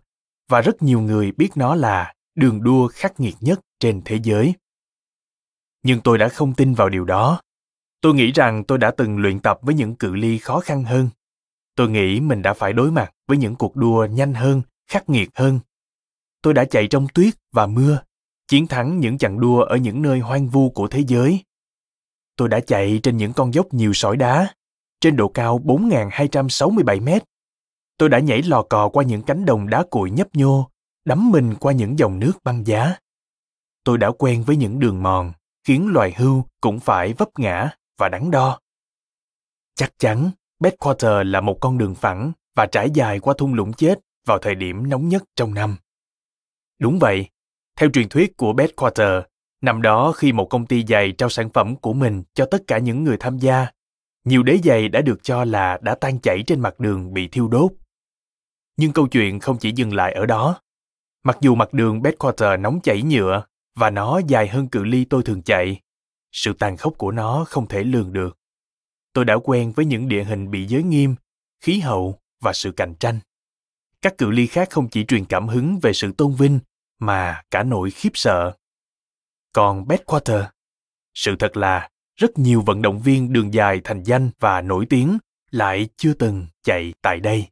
và 0.48 0.60
rất 0.60 0.82
nhiều 0.82 1.00
người 1.00 1.32
biết 1.32 1.50
nó 1.54 1.74
là 1.74 2.14
đường 2.34 2.62
đua 2.62 2.88
khắc 2.88 3.20
nghiệt 3.20 3.34
nhất 3.40 3.60
trên 3.80 4.02
thế 4.04 4.18
giới. 4.22 4.54
Nhưng 5.82 6.00
tôi 6.00 6.18
đã 6.18 6.28
không 6.28 6.54
tin 6.54 6.74
vào 6.74 6.88
điều 6.88 7.04
đó. 7.04 7.40
Tôi 8.00 8.14
nghĩ 8.14 8.32
rằng 8.32 8.64
tôi 8.64 8.78
đã 8.78 8.90
từng 8.90 9.18
luyện 9.18 9.40
tập 9.40 9.58
với 9.62 9.74
những 9.74 9.94
cự 9.94 10.14
ly 10.14 10.38
khó 10.38 10.60
khăn 10.60 10.84
hơn. 10.84 11.08
Tôi 11.74 11.90
nghĩ 11.90 12.20
mình 12.20 12.42
đã 12.42 12.54
phải 12.54 12.72
đối 12.72 12.90
mặt 12.90 13.12
với 13.28 13.38
những 13.38 13.54
cuộc 13.54 13.76
đua 13.76 14.06
nhanh 14.06 14.34
hơn, 14.34 14.62
khắc 14.90 15.08
nghiệt 15.08 15.30
hơn. 15.34 15.60
Tôi 16.42 16.54
đã 16.54 16.64
chạy 16.64 16.86
trong 16.86 17.06
tuyết 17.14 17.34
và 17.52 17.66
mưa, 17.66 17.98
chiến 18.48 18.66
thắng 18.66 19.00
những 19.00 19.18
chặng 19.18 19.40
đua 19.40 19.60
ở 19.60 19.76
những 19.76 20.02
nơi 20.02 20.18
hoang 20.18 20.48
vu 20.48 20.70
của 20.70 20.88
thế 20.88 21.04
giới. 21.06 21.44
Tôi 22.36 22.48
đã 22.48 22.60
chạy 22.60 23.00
trên 23.02 23.16
những 23.16 23.32
con 23.32 23.54
dốc 23.54 23.66
nhiều 23.74 23.92
sỏi 23.92 24.16
đá, 24.16 24.54
trên 25.00 25.16
độ 25.16 25.28
cao 25.28 25.60
4.267 25.64 27.02
mét. 27.02 27.22
Tôi 27.98 28.08
đã 28.08 28.18
nhảy 28.18 28.42
lò 28.42 28.62
cò 28.62 28.88
qua 28.88 29.04
những 29.04 29.22
cánh 29.22 29.44
đồng 29.44 29.70
đá 29.70 29.84
cuội 29.90 30.10
nhấp 30.10 30.28
nhô, 30.34 30.70
đắm 31.04 31.30
mình 31.30 31.54
qua 31.60 31.72
những 31.72 31.98
dòng 31.98 32.18
nước 32.18 32.32
băng 32.44 32.66
giá. 32.66 32.94
Tôi 33.84 33.98
đã 33.98 34.10
quen 34.18 34.44
với 34.44 34.56
những 34.56 34.78
đường 34.78 35.02
mòn, 35.02 35.32
khiến 35.68 35.88
loài 35.92 36.14
hưu 36.16 36.44
cũng 36.60 36.80
phải 36.80 37.12
vấp 37.12 37.28
ngã 37.38 37.70
và 37.98 38.08
đắn 38.08 38.30
đo. 38.30 38.60
Chắc 39.74 39.92
chắn, 39.98 40.30
Badwater 40.60 41.24
là 41.24 41.40
một 41.40 41.58
con 41.60 41.78
đường 41.78 41.94
phẳng 41.94 42.32
và 42.56 42.66
trải 42.66 42.90
dài 42.94 43.20
qua 43.20 43.34
thung 43.38 43.54
lũng 43.54 43.72
chết 43.72 43.98
vào 44.26 44.38
thời 44.38 44.54
điểm 44.54 44.88
nóng 44.88 45.08
nhất 45.08 45.22
trong 45.36 45.54
năm. 45.54 45.76
Đúng 46.78 46.98
vậy, 46.98 47.28
theo 47.76 47.90
truyền 47.90 48.08
thuyết 48.08 48.36
của 48.36 48.52
Badwater, 48.52 49.22
năm 49.60 49.82
đó 49.82 50.12
khi 50.12 50.32
một 50.32 50.44
công 50.50 50.66
ty 50.66 50.84
giày 50.86 51.12
trao 51.12 51.28
sản 51.28 51.50
phẩm 51.50 51.76
của 51.76 51.92
mình 51.92 52.22
cho 52.34 52.46
tất 52.50 52.62
cả 52.66 52.78
những 52.78 53.04
người 53.04 53.16
tham 53.20 53.38
gia, 53.38 53.66
nhiều 54.24 54.42
đế 54.42 54.58
giày 54.64 54.88
đã 54.88 55.00
được 55.00 55.22
cho 55.22 55.44
là 55.44 55.78
đã 55.82 55.94
tan 55.94 56.20
chảy 56.20 56.42
trên 56.46 56.60
mặt 56.60 56.80
đường 56.80 57.14
bị 57.14 57.28
thiêu 57.28 57.48
đốt. 57.48 57.72
Nhưng 58.76 58.92
câu 58.92 59.06
chuyện 59.06 59.40
không 59.40 59.58
chỉ 59.58 59.72
dừng 59.76 59.94
lại 59.94 60.12
ở 60.12 60.26
đó. 60.26 60.60
Mặc 61.24 61.38
dù 61.40 61.54
mặt 61.54 61.72
đường 61.72 62.00
Badwater 62.00 62.60
nóng 62.60 62.80
chảy 62.80 63.02
nhựa 63.02 63.44
và 63.78 63.90
nó 63.90 64.20
dài 64.28 64.48
hơn 64.48 64.68
cự 64.68 64.84
ly 64.84 65.04
tôi 65.04 65.22
thường 65.22 65.42
chạy, 65.42 65.80
sự 66.32 66.52
tàn 66.52 66.76
khốc 66.76 66.98
của 66.98 67.10
nó 67.10 67.44
không 67.48 67.66
thể 67.68 67.82
lường 67.82 68.12
được. 68.12 68.38
Tôi 69.12 69.24
đã 69.24 69.34
quen 69.44 69.72
với 69.72 69.84
những 69.84 70.08
địa 70.08 70.24
hình 70.24 70.50
bị 70.50 70.66
giới 70.66 70.82
nghiêm, 70.82 71.14
khí 71.60 71.80
hậu 71.80 72.18
và 72.40 72.52
sự 72.52 72.72
cạnh 72.72 72.94
tranh. 72.94 73.18
Các 74.02 74.18
cự 74.18 74.30
ly 74.30 74.46
khác 74.46 74.70
không 74.70 74.88
chỉ 74.88 75.04
truyền 75.04 75.24
cảm 75.24 75.48
hứng 75.48 75.78
về 75.82 75.92
sự 75.92 76.12
tôn 76.12 76.34
vinh 76.34 76.58
mà 76.98 77.42
cả 77.50 77.62
nỗi 77.62 77.90
khiếp 77.90 78.10
sợ. 78.14 78.56
Còn 79.52 79.84
Badwater, 79.84 80.44
sự 81.14 81.36
thật 81.38 81.56
là 81.56 81.90
rất 82.16 82.38
nhiều 82.38 82.62
vận 82.66 82.82
động 82.82 83.00
viên 83.00 83.32
đường 83.32 83.54
dài 83.54 83.80
thành 83.84 84.02
danh 84.02 84.30
và 84.38 84.60
nổi 84.60 84.86
tiếng 84.90 85.18
lại 85.50 85.88
chưa 85.96 86.14
từng 86.14 86.46
chạy 86.62 86.94
tại 87.02 87.20
đây. 87.20 87.46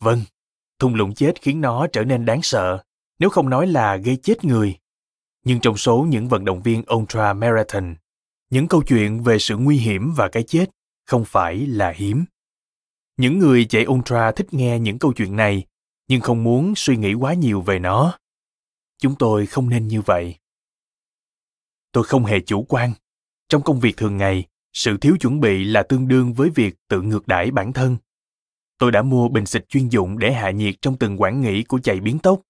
Vâng, 0.00 0.20
thung 0.78 0.94
lũng 0.94 1.14
chết 1.14 1.42
khiến 1.42 1.60
nó 1.60 1.86
trở 1.92 2.04
nên 2.04 2.24
đáng 2.24 2.42
sợ, 2.42 2.82
nếu 3.18 3.30
không 3.30 3.50
nói 3.50 3.66
là 3.66 3.96
gây 3.96 4.16
chết 4.16 4.44
người. 4.44 4.78
Nhưng 5.46 5.60
trong 5.60 5.76
số 5.76 6.06
những 6.08 6.28
vận 6.28 6.44
động 6.44 6.62
viên 6.62 6.82
ultra 6.94 7.32
marathon, 7.32 7.94
những 8.50 8.68
câu 8.68 8.82
chuyện 8.82 9.22
về 9.22 9.38
sự 9.38 9.56
nguy 9.56 9.76
hiểm 9.76 10.12
và 10.16 10.28
cái 10.28 10.42
chết 10.42 10.70
không 11.04 11.24
phải 11.24 11.66
là 11.66 11.92
hiếm. 11.96 12.24
Những 13.16 13.38
người 13.38 13.64
chạy 13.64 13.86
ultra 13.86 14.32
thích 14.32 14.54
nghe 14.54 14.78
những 14.78 14.98
câu 14.98 15.12
chuyện 15.12 15.36
này, 15.36 15.64
nhưng 16.08 16.20
không 16.20 16.44
muốn 16.44 16.72
suy 16.76 16.96
nghĩ 16.96 17.14
quá 17.14 17.34
nhiều 17.34 17.60
về 17.60 17.78
nó. 17.78 18.18
Chúng 18.98 19.14
tôi 19.18 19.46
không 19.46 19.68
nên 19.70 19.88
như 19.88 20.00
vậy. 20.00 20.36
Tôi 21.92 22.04
không 22.04 22.24
hề 22.24 22.40
chủ 22.40 22.62
quan. 22.68 22.92
Trong 23.48 23.62
công 23.62 23.80
việc 23.80 23.96
thường 23.96 24.16
ngày, 24.16 24.44
sự 24.72 24.96
thiếu 24.96 25.16
chuẩn 25.20 25.40
bị 25.40 25.64
là 25.64 25.82
tương 25.82 26.08
đương 26.08 26.32
với 26.34 26.50
việc 26.50 26.74
tự 26.88 27.02
ngược 27.02 27.28
đãi 27.28 27.50
bản 27.50 27.72
thân. 27.72 27.96
Tôi 28.78 28.92
đã 28.92 29.02
mua 29.02 29.28
bình 29.28 29.46
xịt 29.46 29.68
chuyên 29.68 29.88
dụng 29.88 30.18
để 30.18 30.32
hạ 30.32 30.50
nhiệt 30.50 30.74
trong 30.82 30.98
từng 30.98 31.20
quản 31.20 31.40
nghỉ 31.40 31.62
của 31.62 31.80
chạy 31.82 32.00
biến 32.00 32.18
tốc. 32.18 32.40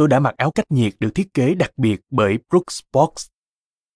Tôi 0.00 0.08
đã 0.08 0.20
mặc 0.20 0.34
áo 0.36 0.50
cách 0.50 0.70
nhiệt 0.70 0.94
được 1.00 1.10
thiết 1.14 1.34
kế 1.34 1.54
đặc 1.54 1.70
biệt 1.76 2.00
bởi 2.10 2.38
Brooks 2.50 2.80
Box. 2.92 3.26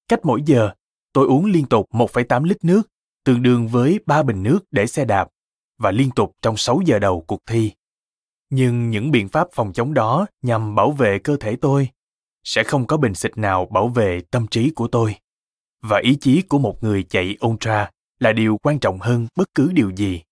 Cách 0.08 0.20
mỗi 0.22 0.42
giờ, 0.46 0.70
tôi 1.12 1.26
uống 1.26 1.46
liên 1.46 1.66
tục 1.66 1.86
1,8 1.90 2.44
lít 2.44 2.64
nước, 2.64 2.82
tương 3.24 3.42
đương 3.42 3.68
với 3.68 4.00
3 4.06 4.22
bình 4.22 4.42
nước 4.42 4.58
để 4.70 4.86
xe 4.86 5.04
đạp, 5.04 5.28
và 5.78 5.90
liên 5.90 6.10
tục 6.10 6.32
trong 6.42 6.56
6 6.56 6.80
giờ 6.86 6.98
đầu 6.98 7.24
cuộc 7.26 7.40
thi. 7.46 7.72
Nhưng 8.50 8.90
những 8.90 9.10
biện 9.10 9.28
pháp 9.28 9.48
phòng 9.52 9.72
chống 9.72 9.94
đó 9.94 10.26
nhằm 10.42 10.74
bảo 10.74 10.90
vệ 10.90 11.18
cơ 11.18 11.36
thể 11.40 11.56
tôi. 11.56 11.88
Sẽ 12.44 12.64
không 12.64 12.86
có 12.86 12.96
bình 12.96 13.14
xịt 13.14 13.38
nào 13.38 13.66
bảo 13.66 13.88
vệ 13.88 14.20
tâm 14.30 14.46
trí 14.46 14.70
của 14.70 14.88
tôi. 14.88 15.16
Và 15.82 16.00
ý 16.02 16.16
chí 16.20 16.42
của 16.42 16.58
một 16.58 16.84
người 16.84 17.02
chạy 17.02 17.36
ultra 17.46 17.90
là 18.18 18.32
điều 18.32 18.58
quan 18.62 18.78
trọng 18.78 18.98
hơn 19.00 19.26
bất 19.36 19.48
cứ 19.54 19.70
điều 19.72 19.90
gì. 19.90 20.22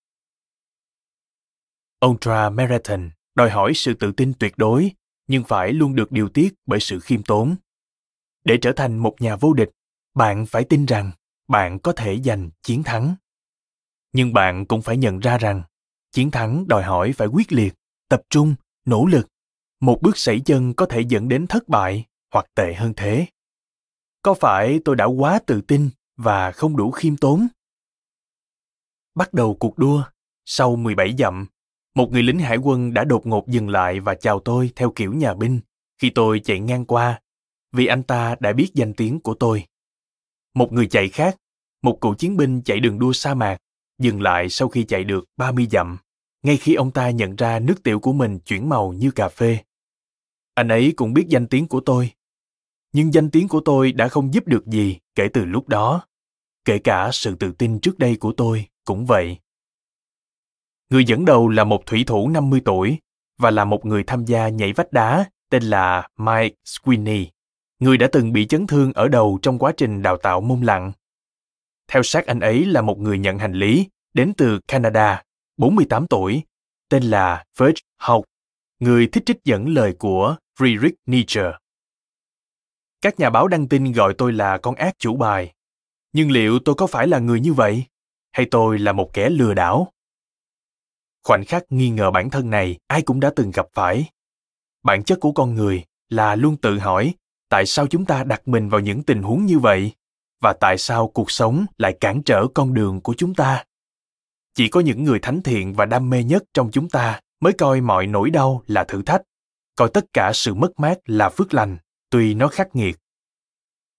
Ultra 2.06 2.50
Marathon 2.50 3.10
đòi 3.34 3.50
hỏi 3.50 3.72
sự 3.74 3.94
tự 3.94 4.12
tin 4.12 4.32
tuyệt 4.38 4.52
đối, 4.56 4.92
nhưng 5.26 5.44
phải 5.44 5.72
luôn 5.72 5.94
được 5.94 6.12
điều 6.12 6.28
tiết 6.28 6.54
bởi 6.66 6.80
sự 6.80 7.00
khiêm 7.00 7.22
tốn. 7.22 7.54
Để 8.44 8.58
trở 8.62 8.72
thành 8.72 8.98
một 8.98 9.16
nhà 9.20 9.36
vô 9.36 9.52
địch, 9.52 9.70
bạn 10.14 10.46
phải 10.46 10.64
tin 10.64 10.86
rằng 10.86 11.10
bạn 11.48 11.78
có 11.78 11.92
thể 11.92 12.20
giành 12.20 12.50
chiến 12.62 12.82
thắng. 12.82 13.14
Nhưng 14.12 14.32
bạn 14.32 14.66
cũng 14.66 14.82
phải 14.82 14.96
nhận 14.96 15.18
ra 15.18 15.38
rằng 15.38 15.62
chiến 16.12 16.30
thắng 16.30 16.68
đòi 16.68 16.82
hỏi 16.82 17.12
phải 17.12 17.28
quyết 17.28 17.52
liệt, 17.52 17.74
tập 18.08 18.22
trung, 18.30 18.54
nỗ 18.84 19.06
lực. 19.06 19.28
Một 19.80 19.98
bước 20.02 20.16
sẩy 20.16 20.40
chân 20.40 20.74
có 20.74 20.86
thể 20.86 21.00
dẫn 21.00 21.28
đến 21.28 21.46
thất 21.46 21.68
bại 21.68 22.06
hoặc 22.32 22.46
tệ 22.54 22.74
hơn 22.74 22.92
thế. 22.96 23.26
Có 24.22 24.34
phải 24.34 24.80
tôi 24.84 24.96
đã 24.96 25.04
quá 25.04 25.40
tự 25.46 25.60
tin 25.60 25.90
và 26.16 26.50
không 26.50 26.76
đủ 26.76 26.90
khiêm 26.90 27.16
tốn? 27.16 27.46
Bắt 29.14 29.34
đầu 29.34 29.56
cuộc 29.60 29.78
đua, 29.78 30.04
sau 30.44 30.76
17 30.76 31.14
dặm, 31.18 31.46
một 31.94 32.12
người 32.12 32.22
lính 32.22 32.38
hải 32.38 32.56
quân 32.56 32.94
đã 32.94 33.04
đột 33.04 33.26
ngột 33.26 33.48
dừng 33.48 33.68
lại 33.68 34.00
và 34.00 34.14
chào 34.14 34.40
tôi 34.40 34.70
theo 34.76 34.92
kiểu 34.94 35.12
nhà 35.12 35.34
binh 35.34 35.60
khi 35.98 36.10
tôi 36.10 36.40
chạy 36.44 36.60
ngang 36.60 36.84
qua, 36.84 37.20
vì 37.72 37.86
anh 37.86 38.02
ta 38.02 38.36
đã 38.40 38.52
biết 38.52 38.70
danh 38.74 38.94
tiếng 38.94 39.20
của 39.20 39.34
tôi. 39.34 39.64
Một 40.54 40.72
người 40.72 40.86
chạy 40.86 41.08
khác, 41.08 41.36
một 41.82 41.98
cựu 42.00 42.14
chiến 42.14 42.36
binh 42.36 42.62
chạy 42.62 42.80
đường 42.80 42.98
đua 42.98 43.12
sa 43.12 43.34
mạc, 43.34 43.58
dừng 43.98 44.22
lại 44.22 44.48
sau 44.48 44.68
khi 44.68 44.84
chạy 44.84 45.04
được 45.04 45.24
30 45.36 45.66
dặm, 45.70 45.98
ngay 46.42 46.56
khi 46.56 46.74
ông 46.74 46.90
ta 46.90 47.10
nhận 47.10 47.36
ra 47.36 47.58
nước 47.58 47.82
tiểu 47.82 48.00
của 48.00 48.12
mình 48.12 48.38
chuyển 48.38 48.68
màu 48.68 48.92
như 48.92 49.10
cà 49.10 49.28
phê. 49.28 49.58
Anh 50.54 50.68
ấy 50.68 50.92
cũng 50.96 51.12
biết 51.12 51.26
danh 51.28 51.46
tiếng 51.46 51.68
của 51.68 51.80
tôi. 51.80 52.10
Nhưng 52.92 53.14
danh 53.14 53.30
tiếng 53.30 53.48
của 53.48 53.60
tôi 53.64 53.92
đã 53.92 54.08
không 54.08 54.34
giúp 54.34 54.46
được 54.46 54.66
gì 54.66 54.98
kể 55.14 55.28
từ 55.32 55.44
lúc 55.44 55.68
đó. 55.68 56.06
Kể 56.64 56.78
cả 56.78 57.10
sự 57.12 57.36
tự 57.36 57.52
tin 57.52 57.80
trước 57.80 57.98
đây 57.98 58.16
của 58.16 58.32
tôi 58.32 58.66
cũng 58.84 59.06
vậy. 59.06 59.38
Người 60.92 61.04
dẫn 61.04 61.24
đầu 61.24 61.48
là 61.48 61.64
một 61.64 61.86
thủy 61.86 62.04
thủ 62.06 62.28
50 62.28 62.60
tuổi 62.64 62.98
và 63.38 63.50
là 63.50 63.64
một 63.64 63.84
người 63.84 64.04
tham 64.04 64.24
gia 64.24 64.48
nhảy 64.48 64.72
vách 64.72 64.92
đá 64.92 65.30
tên 65.50 65.62
là 65.62 66.08
Mike 66.16 66.56
Sweeney, 66.64 67.26
người 67.78 67.98
đã 67.98 68.08
từng 68.12 68.32
bị 68.32 68.46
chấn 68.46 68.66
thương 68.66 68.92
ở 68.92 69.08
đầu 69.08 69.38
trong 69.42 69.58
quá 69.58 69.72
trình 69.76 70.02
đào 70.02 70.16
tạo 70.16 70.40
môn 70.40 70.62
lặn. 70.62 70.92
Theo 71.88 72.02
sát 72.02 72.26
anh 72.26 72.40
ấy 72.40 72.64
là 72.64 72.82
một 72.82 72.98
người 72.98 73.18
nhận 73.18 73.38
hành 73.38 73.52
lý 73.52 73.88
đến 74.14 74.32
từ 74.36 74.60
Canada, 74.68 75.22
48 75.56 76.06
tuổi, 76.06 76.42
tên 76.88 77.02
là 77.02 77.44
Virge 77.58 77.80
Haug, 77.98 78.24
người 78.78 79.06
thích 79.06 79.22
trích 79.26 79.44
dẫn 79.44 79.68
lời 79.68 79.94
của 79.98 80.36
Friedrich 80.58 80.94
Nietzsche. 81.06 81.52
Các 83.02 83.20
nhà 83.20 83.30
báo 83.30 83.48
đăng 83.48 83.68
tin 83.68 83.92
gọi 83.92 84.14
tôi 84.18 84.32
là 84.32 84.58
con 84.58 84.74
ác 84.74 84.98
chủ 84.98 85.16
bài. 85.16 85.52
Nhưng 86.12 86.30
liệu 86.30 86.58
tôi 86.58 86.74
có 86.74 86.86
phải 86.86 87.08
là 87.08 87.18
người 87.18 87.40
như 87.40 87.52
vậy? 87.52 87.84
Hay 88.32 88.46
tôi 88.50 88.78
là 88.78 88.92
một 88.92 89.10
kẻ 89.12 89.30
lừa 89.30 89.54
đảo? 89.54 89.92
Khoảnh 91.24 91.44
khắc 91.44 91.72
nghi 91.72 91.90
ngờ 91.90 92.10
bản 92.10 92.30
thân 92.30 92.50
này, 92.50 92.78
ai 92.86 93.02
cũng 93.02 93.20
đã 93.20 93.32
từng 93.36 93.50
gặp 93.50 93.66
phải. 93.74 94.04
Bản 94.82 95.04
chất 95.04 95.20
của 95.20 95.32
con 95.32 95.54
người 95.54 95.84
là 96.08 96.34
luôn 96.34 96.56
tự 96.56 96.78
hỏi, 96.78 97.14
tại 97.48 97.66
sao 97.66 97.86
chúng 97.86 98.04
ta 98.04 98.24
đặt 98.24 98.48
mình 98.48 98.68
vào 98.68 98.80
những 98.80 99.02
tình 99.02 99.22
huống 99.22 99.46
như 99.46 99.58
vậy? 99.58 99.92
Và 100.40 100.52
tại 100.60 100.78
sao 100.78 101.08
cuộc 101.08 101.30
sống 101.30 101.66
lại 101.78 101.96
cản 102.00 102.22
trở 102.22 102.46
con 102.54 102.74
đường 102.74 103.00
của 103.00 103.14
chúng 103.14 103.34
ta? 103.34 103.64
Chỉ 104.54 104.68
có 104.68 104.80
những 104.80 105.04
người 105.04 105.18
thánh 105.18 105.42
thiện 105.42 105.74
và 105.74 105.86
đam 105.86 106.10
mê 106.10 106.24
nhất 106.24 106.42
trong 106.54 106.70
chúng 106.70 106.88
ta 106.88 107.20
mới 107.40 107.52
coi 107.52 107.80
mọi 107.80 108.06
nỗi 108.06 108.30
đau 108.30 108.62
là 108.66 108.84
thử 108.84 109.02
thách. 109.02 109.22
Coi 109.76 109.88
tất 109.88 110.04
cả 110.12 110.32
sự 110.34 110.54
mất 110.54 110.80
mát 110.80 110.98
là 111.06 111.28
phước 111.28 111.54
lành, 111.54 111.76
tuy 112.10 112.34
nó 112.34 112.48
khắc 112.48 112.76
nghiệt. 112.76 112.96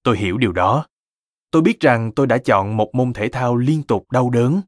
Tôi 0.04 0.18
hiểu 0.18 0.38
điều 0.38 0.52
đó. 0.52 0.86
Tôi 1.52 1.62
biết 1.62 1.80
rằng 1.80 2.12
tôi 2.16 2.28
đã 2.28 2.38
chọn 2.38 2.78
một 2.78 2.90
môn 2.96 3.14
thể 3.14 3.30
thao 3.30 3.56
liên 3.56 3.84
tục 3.84 4.12
đau 4.12 4.30
đớn 4.30 4.62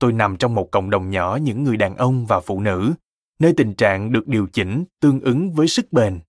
tôi 0.00 0.12
nằm 0.12 0.36
trong 0.36 0.54
một 0.54 0.70
cộng 0.70 0.90
đồng 0.90 1.10
nhỏ 1.10 1.38
những 1.42 1.64
người 1.64 1.76
đàn 1.76 1.96
ông 1.96 2.26
và 2.26 2.40
phụ 2.40 2.60
nữ 2.60 2.92
nơi 3.38 3.54
tình 3.56 3.74
trạng 3.74 4.12
được 4.12 4.28
điều 4.28 4.46
chỉnh 4.46 4.84
tương 5.00 5.20
ứng 5.20 5.52
với 5.52 5.68
sức 5.68 5.92
bền 5.92 6.20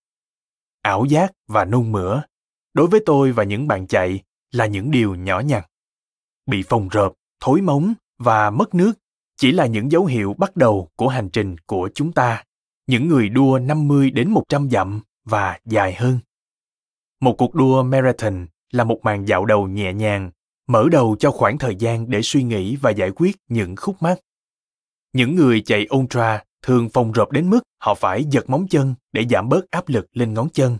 ảo 0.81 1.05
giác 1.05 1.31
và 1.47 1.65
nôn 1.65 1.91
mửa 1.91 2.21
đối 2.73 2.87
với 2.87 2.99
tôi 3.05 3.31
và 3.31 3.43
những 3.43 3.67
bạn 3.67 3.87
chạy 3.87 4.23
là 4.51 4.65
những 4.65 4.91
điều 4.91 5.15
nhỏ 5.15 5.39
nhặt. 5.39 5.67
Bị 6.45 6.63
phồng 6.63 6.87
rộp, 6.87 7.13
thối 7.39 7.61
móng 7.61 7.93
và 8.19 8.49
mất 8.49 8.75
nước 8.75 8.93
chỉ 9.37 9.51
là 9.51 9.65
những 9.65 9.91
dấu 9.91 10.05
hiệu 10.05 10.33
bắt 10.37 10.55
đầu 10.55 10.89
của 10.95 11.07
hành 11.07 11.29
trình 11.29 11.55
của 11.65 11.89
chúng 11.93 12.11
ta, 12.11 12.43
những 12.87 13.07
người 13.07 13.29
đua 13.29 13.59
50 13.59 14.11
đến 14.11 14.29
100 14.29 14.69
dặm 14.69 15.01
và 15.25 15.59
dài 15.65 15.93
hơn. 15.93 16.19
Một 17.21 17.35
cuộc 17.37 17.55
đua 17.55 17.83
marathon 17.83 18.47
là 18.71 18.83
một 18.83 18.99
màn 19.03 19.25
dạo 19.25 19.45
đầu 19.45 19.67
nhẹ 19.67 19.93
nhàng, 19.93 20.31
mở 20.71 20.89
đầu 20.91 21.15
cho 21.19 21.31
khoảng 21.31 21.57
thời 21.57 21.75
gian 21.75 22.09
để 22.09 22.21
suy 22.23 22.43
nghĩ 22.43 22.75
và 22.75 22.91
giải 22.91 23.11
quyết 23.15 23.35
những 23.47 23.75
khúc 23.75 24.01
mắc. 24.01 24.19
Những 25.13 25.35
người 25.35 25.61
chạy 25.61 25.87
ultra 25.95 26.43
thường 26.61 26.89
phòng 26.89 27.11
rộp 27.11 27.31
đến 27.31 27.49
mức 27.49 27.59
họ 27.79 27.95
phải 27.95 28.23
giật 28.23 28.49
móng 28.49 28.67
chân 28.69 28.95
để 29.11 29.25
giảm 29.29 29.49
bớt 29.49 29.71
áp 29.71 29.89
lực 29.89 30.05
lên 30.13 30.33
ngón 30.33 30.49
chân. 30.49 30.77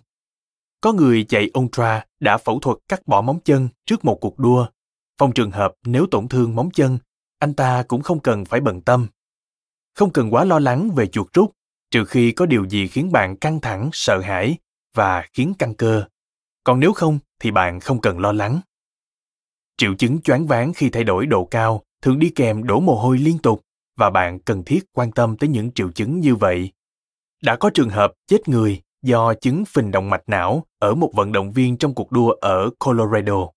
Có 0.82 0.94
người 0.94 1.24
chạy 1.24 1.50
ultra 1.60 2.06
đã 2.20 2.38
phẫu 2.38 2.60
thuật 2.60 2.78
cắt 2.88 3.08
bỏ 3.08 3.22
móng 3.22 3.40
chân 3.46 3.70
trước 3.86 4.06
một 4.06 4.18
cuộc 4.22 4.40
đua. 4.40 4.68
Phòng 5.18 5.32
trường 5.34 5.52
hợp 5.52 5.74
nếu 5.86 6.06
tổn 6.12 6.28
thương 6.28 6.56
móng 6.56 6.70
chân, 6.74 6.98
anh 7.40 7.54
ta 7.54 7.84
cũng 7.88 8.02
không 8.02 8.20
cần 8.20 8.46
phải 8.46 8.60
bận 8.60 8.82
tâm. 8.82 9.08
Không 9.96 10.12
cần 10.12 10.34
quá 10.34 10.46
lo 10.46 10.60
lắng 10.60 10.90
về 10.96 11.08
chuột 11.08 11.34
rút, 11.34 11.52
trừ 11.92 12.06
khi 12.06 12.32
có 12.32 12.46
điều 12.46 12.66
gì 12.66 12.88
khiến 12.88 13.12
bạn 13.12 13.38
căng 13.38 13.62
thẳng, 13.62 13.90
sợ 13.94 14.20
hãi 14.20 14.58
và 14.96 15.26
khiến 15.34 15.54
căng 15.60 15.76
cơ. 15.76 16.04
Còn 16.64 16.80
nếu 16.80 16.94
không 16.94 17.20
thì 17.40 17.52
bạn 17.52 17.80
không 17.80 18.02
cần 18.02 18.20
lo 18.20 18.32
lắng. 18.32 18.60
Triệu 19.82 19.94
chứng 19.94 20.22
choáng 20.22 20.48
váng 20.48 20.74
khi 20.74 20.90
thay 20.90 21.04
đổi 21.04 21.26
độ 21.26 21.46
cao 21.46 21.82
thường 22.02 22.20
đi 22.20 22.30
kèm 22.30 22.64
đổ 22.64 22.80
mồ 22.80 22.96
hôi 22.96 23.18
liên 23.18 23.38
tục 23.38 23.62
và 23.98 24.10
bạn 24.10 24.40
cần 24.40 24.64
thiết 24.64 24.80
quan 24.94 25.12
tâm 25.12 25.38
tới 25.38 25.50
những 25.50 25.72
triệu 25.72 25.92
chứng 25.92 26.20
như 26.20 26.36
vậy. 26.36 26.72
Đã 27.44 27.56
có 27.56 27.70
trường 27.74 27.90
hợp 27.90 28.12
chết 28.28 28.48
người 28.48 28.82
do 29.02 29.34
chứng 29.34 29.66
phình 29.66 29.92
động 29.92 30.10
mạch 30.10 30.24
não 30.28 30.66
ở 30.80 30.96
một 30.96 31.12
vận 31.16 31.32
động 31.32 31.52
viên 31.52 31.78
trong 31.78 31.94
cuộc 31.94 32.12
đua 32.12 32.32
ở 32.32 32.70
Colorado. 32.80 33.50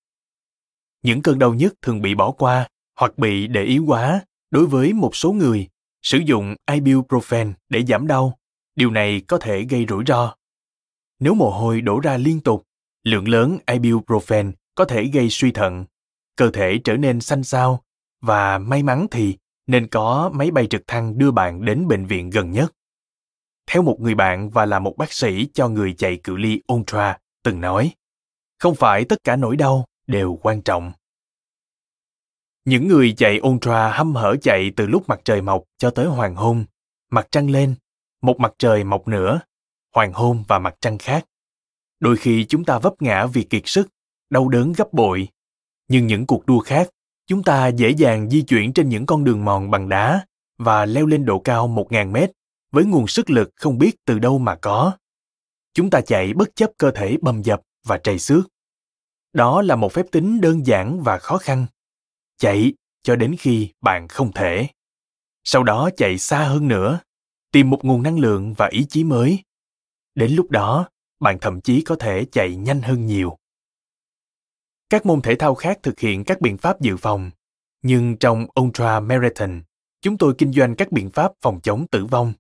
Những 1.03 1.23
cơn 1.23 1.39
đau 1.39 1.55
nhức 1.55 1.75
thường 1.83 2.03
bị 2.03 2.15
bỏ 2.15 2.31
qua 2.31 2.69
hoặc 2.99 3.19
bị 3.19 3.47
để 3.47 3.63
ý 3.63 3.79
quá 3.79 4.25
đối 4.51 4.67
với 4.67 4.93
một 4.93 5.17
số 5.17 5.33
người 5.33 5.69
sử 6.03 6.19
dụng 6.19 6.55
ibuprofen 6.71 7.53
để 7.69 7.85
giảm 7.89 8.07
đau. 8.07 8.39
Điều 8.77 8.91
này 8.91 9.21
có 9.29 9.39
thể 9.39 9.63
gây 9.63 9.87
rủi 9.89 10.05
ro. 10.07 10.35
Nếu 11.21 11.35
mồ 11.35 11.51
hôi 11.51 11.81
đổ 11.81 12.01
ra 12.01 12.17
liên 12.17 12.41
tục, 12.41 12.63
lượng 13.03 13.29
lớn 13.29 13.59
ibuprofen 13.67 14.53
có 14.75 14.85
thể 14.85 15.05
gây 15.05 15.31
suy 15.31 15.51
thận, 15.51 15.85
cơ 16.37 16.51
thể 16.51 16.79
trở 16.85 16.97
nên 16.97 17.21
xanh 17.21 17.45
xao 17.45 17.85
và 18.21 18.59
may 18.59 18.83
mắn 18.83 19.07
thì 19.11 19.37
nên 19.67 19.89
có 19.89 20.31
máy 20.35 20.51
bay 20.51 20.67
trực 20.67 20.87
thăng 20.87 21.19
đưa 21.19 21.31
bạn 21.31 21.65
đến 21.65 21.89
bệnh 21.89 22.07
viện 22.07 22.31
gần 22.31 22.51
nhất. 22.51 22.73
Theo 23.67 23.83
một 23.83 23.97
người 24.01 24.15
bạn 24.15 24.51
và 24.51 24.67
là 24.67 24.79
một 24.79 24.95
bác 24.97 25.13
sĩ 25.13 25.49
cho 25.55 25.69
người 25.69 25.95
chạy 25.99 26.17
cự 26.17 26.37
ly 26.37 26.61
ultra 26.73 27.19
từng 27.43 27.61
nói, 27.61 27.95
không 28.59 28.75
phải 28.75 29.05
tất 29.05 29.19
cả 29.25 29.37
nỗi 29.37 29.57
đau 29.57 29.85
đều 30.07 30.39
quan 30.43 30.63
trọng. 30.63 30.93
Những 32.65 32.89
người 32.89 33.15
chạy 33.17 33.41
ultra 33.43 33.93
hâm 33.93 34.15
hở 34.15 34.37
chạy 34.43 34.73
từ 34.77 34.87
lúc 34.87 35.09
mặt 35.09 35.21
trời 35.25 35.43
mọc 35.43 35.63
cho 35.79 35.91
tới 35.91 36.07
hoàng 36.07 36.35
hôn, 36.35 36.65
mặt 37.11 37.29
trăng 37.31 37.51
lên, 37.51 37.75
một 38.23 38.41
mặt 38.41 38.55
trời 38.59 38.85
mọc 38.85 39.09
nữa, 39.09 39.41
hoàng 39.95 40.13
hôn 40.13 40.45
và 40.49 40.59
mặt 40.59 40.75
trăng 40.81 40.99
khác. 40.99 41.27
Đôi 42.01 42.17
khi 42.17 42.45
chúng 42.45 42.65
ta 42.65 42.79
vấp 42.79 43.03
ngã 43.03 43.27
vì 43.27 43.43
kiệt 43.43 43.63
sức, 43.67 43.89
đau 44.31 44.49
đớn 44.49 44.73
gấp 44.73 44.93
bội. 44.93 45.29
Nhưng 45.89 46.07
những 46.07 46.27
cuộc 46.27 46.47
đua 46.47 46.61
khác 46.61 46.89
Chúng 47.27 47.43
ta 47.43 47.69
dễ 47.69 47.91
dàng 47.91 48.31
di 48.31 48.43
chuyển 48.43 48.73
trên 48.73 48.89
những 48.89 49.07
con 49.07 49.25
đường 49.25 49.45
mòn 49.45 49.71
bằng 49.71 49.89
đá 49.89 50.27
và 50.59 50.87
leo 50.87 51.07
lên 51.07 51.25
độ 51.25 51.39
cao 51.39 51.69
1.000 51.69 52.11
mét 52.11 52.31
với 52.73 52.85
nguồn 52.85 53.07
sức 53.07 53.31
lực 53.31 53.51
không 53.57 53.79
biết 53.79 53.97
từ 54.05 54.19
đâu 54.19 54.39
mà 54.39 54.57
có. 54.57 54.93
Chúng 55.75 55.91
ta 55.91 56.01
chạy 56.01 56.35
bất 56.35 56.49
chấp 56.57 56.71
cơ 56.79 56.91
thể 56.91 57.17
bầm 57.23 57.43
dập 57.43 57.61
và 57.87 57.99
trầy 57.99 58.19
xước. 58.19 58.49
Đó 59.33 59.63
là 59.63 59.77
một 59.77 59.93
phép 59.93 60.07
tính 60.13 60.41
đơn 60.41 60.67
giản 60.67 61.03
và 61.03 61.19
khó 61.19 61.39
khăn. 61.39 61.67
Chạy 62.39 62.73
cho 63.03 63.17
đến 63.17 63.37
khi 63.39 63.71
bạn 63.81 64.09
không 64.09 64.33
thể. 64.33 64.67
Sau 65.45 65.63
đó 65.63 65.91
chạy 65.97 66.19
xa 66.19 66.45
hơn 66.45 66.69
nữa, 66.69 67.01
tìm 67.53 67.71
một 67.71 67.85
nguồn 67.85 68.03
năng 68.03 68.19
lượng 68.19 68.55
và 68.55 68.67
ý 68.67 68.87
chí 68.89 69.05
mới. 69.05 69.43
Đến 70.15 70.33
lúc 70.33 70.51
đó, 70.51 70.89
bạn 71.21 71.39
thậm 71.41 71.61
chí 71.61 71.83
có 71.83 71.97
thể 71.97 72.27
chạy 72.33 72.57
nhanh 72.57 72.83
hơn 72.83 73.07
nhiều. 73.07 73.37
Các 74.95 75.07
môn 75.07 75.23
thể 75.23 75.35
thao 75.35 75.55
khác 75.55 75.79
thực 75.83 76.01
hiện 76.01 76.25
các 76.25 76.41
biện 76.41 76.57
pháp 76.57 76.81
dự 76.81 76.97
phòng, 76.97 77.31
nhưng 77.83 78.17
trong 78.17 78.47
Ultra 78.61 79.01
Marathon, 79.01 79.63
chúng 80.01 80.19
tôi 80.19 80.35
kinh 80.39 80.53
doanh 80.53 80.75
các 80.75 80.93
biện 80.93 81.11
pháp 81.11 81.33
phòng 81.41 81.61
chống 81.63 81.87
tử 81.91 82.05
vong. 82.05 82.33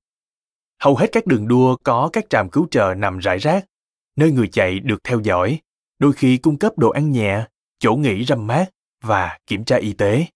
Hầu 0.83 0.97
hết 0.97 1.13
các 1.13 1.27
đường 1.27 1.49
đua 1.49 1.77
có 1.77 2.11
các 2.13 2.25
trạm 2.31 2.51
cứu 2.51 2.67
trợ 2.71 2.95
nằm 2.97 3.19
rải 3.19 3.39
rác, 3.39 3.67
nơi 4.17 4.33
người 4.33 4.49
chạy 4.49 4.81
được 4.81 5.05
theo 5.05 5.21
dõi, 5.21 5.59
đôi 5.99 6.13
khi 6.13 6.37
cung 6.37 6.59
cấp 6.59 6.79
đồ 6.79 6.91
ăn 6.91 7.13
nhẹ, 7.13 7.45
chỗ 7.79 7.95
nghỉ 7.95 8.25
râm 8.25 8.47
mát 8.47 8.67
và 9.03 9.39
kiểm 9.47 9.65
tra 9.65 9.77
y 9.77 9.93
tế. 9.93 10.27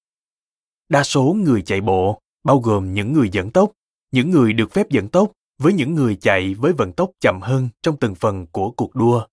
Đa 0.88 1.02
số 1.02 1.36
người 1.44 1.62
chạy 1.62 1.80
bộ, 1.80 2.20
bao 2.44 2.58
gồm 2.58 2.92
những 2.92 3.12
người 3.12 3.28
dẫn 3.32 3.50
tốc, 3.50 3.72
những 4.12 4.30
người 4.30 4.52
được 4.52 4.72
phép 4.72 4.90
dẫn 4.90 5.08
tốc 5.08 5.32
với 5.58 5.72
những 5.72 5.94
người 5.94 6.16
chạy 6.16 6.54
với 6.54 6.72
vận 6.72 6.92
tốc 6.92 7.10
chậm 7.20 7.40
hơn 7.42 7.68
trong 7.82 7.96
từng 7.96 8.14
phần 8.14 8.46
của 8.46 8.70
cuộc 8.70 8.94
đua, 8.94 9.26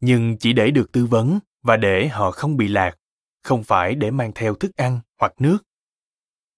nhưng 0.00 0.36
chỉ 0.36 0.52
để 0.52 0.70
được 0.70 0.92
tư 0.92 1.06
vấn 1.06 1.38
và 1.62 1.76
để 1.76 2.08
họ 2.08 2.30
không 2.30 2.56
bị 2.56 2.68
lạc, 2.68 2.96
không 3.42 3.64
phải 3.64 3.94
để 3.94 4.10
mang 4.10 4.32
theo 4.34 4.54
thức 4.54 4.76
ăn 4.76 5.00
hoặc 5.20 5.32
nước. 5.38 5.58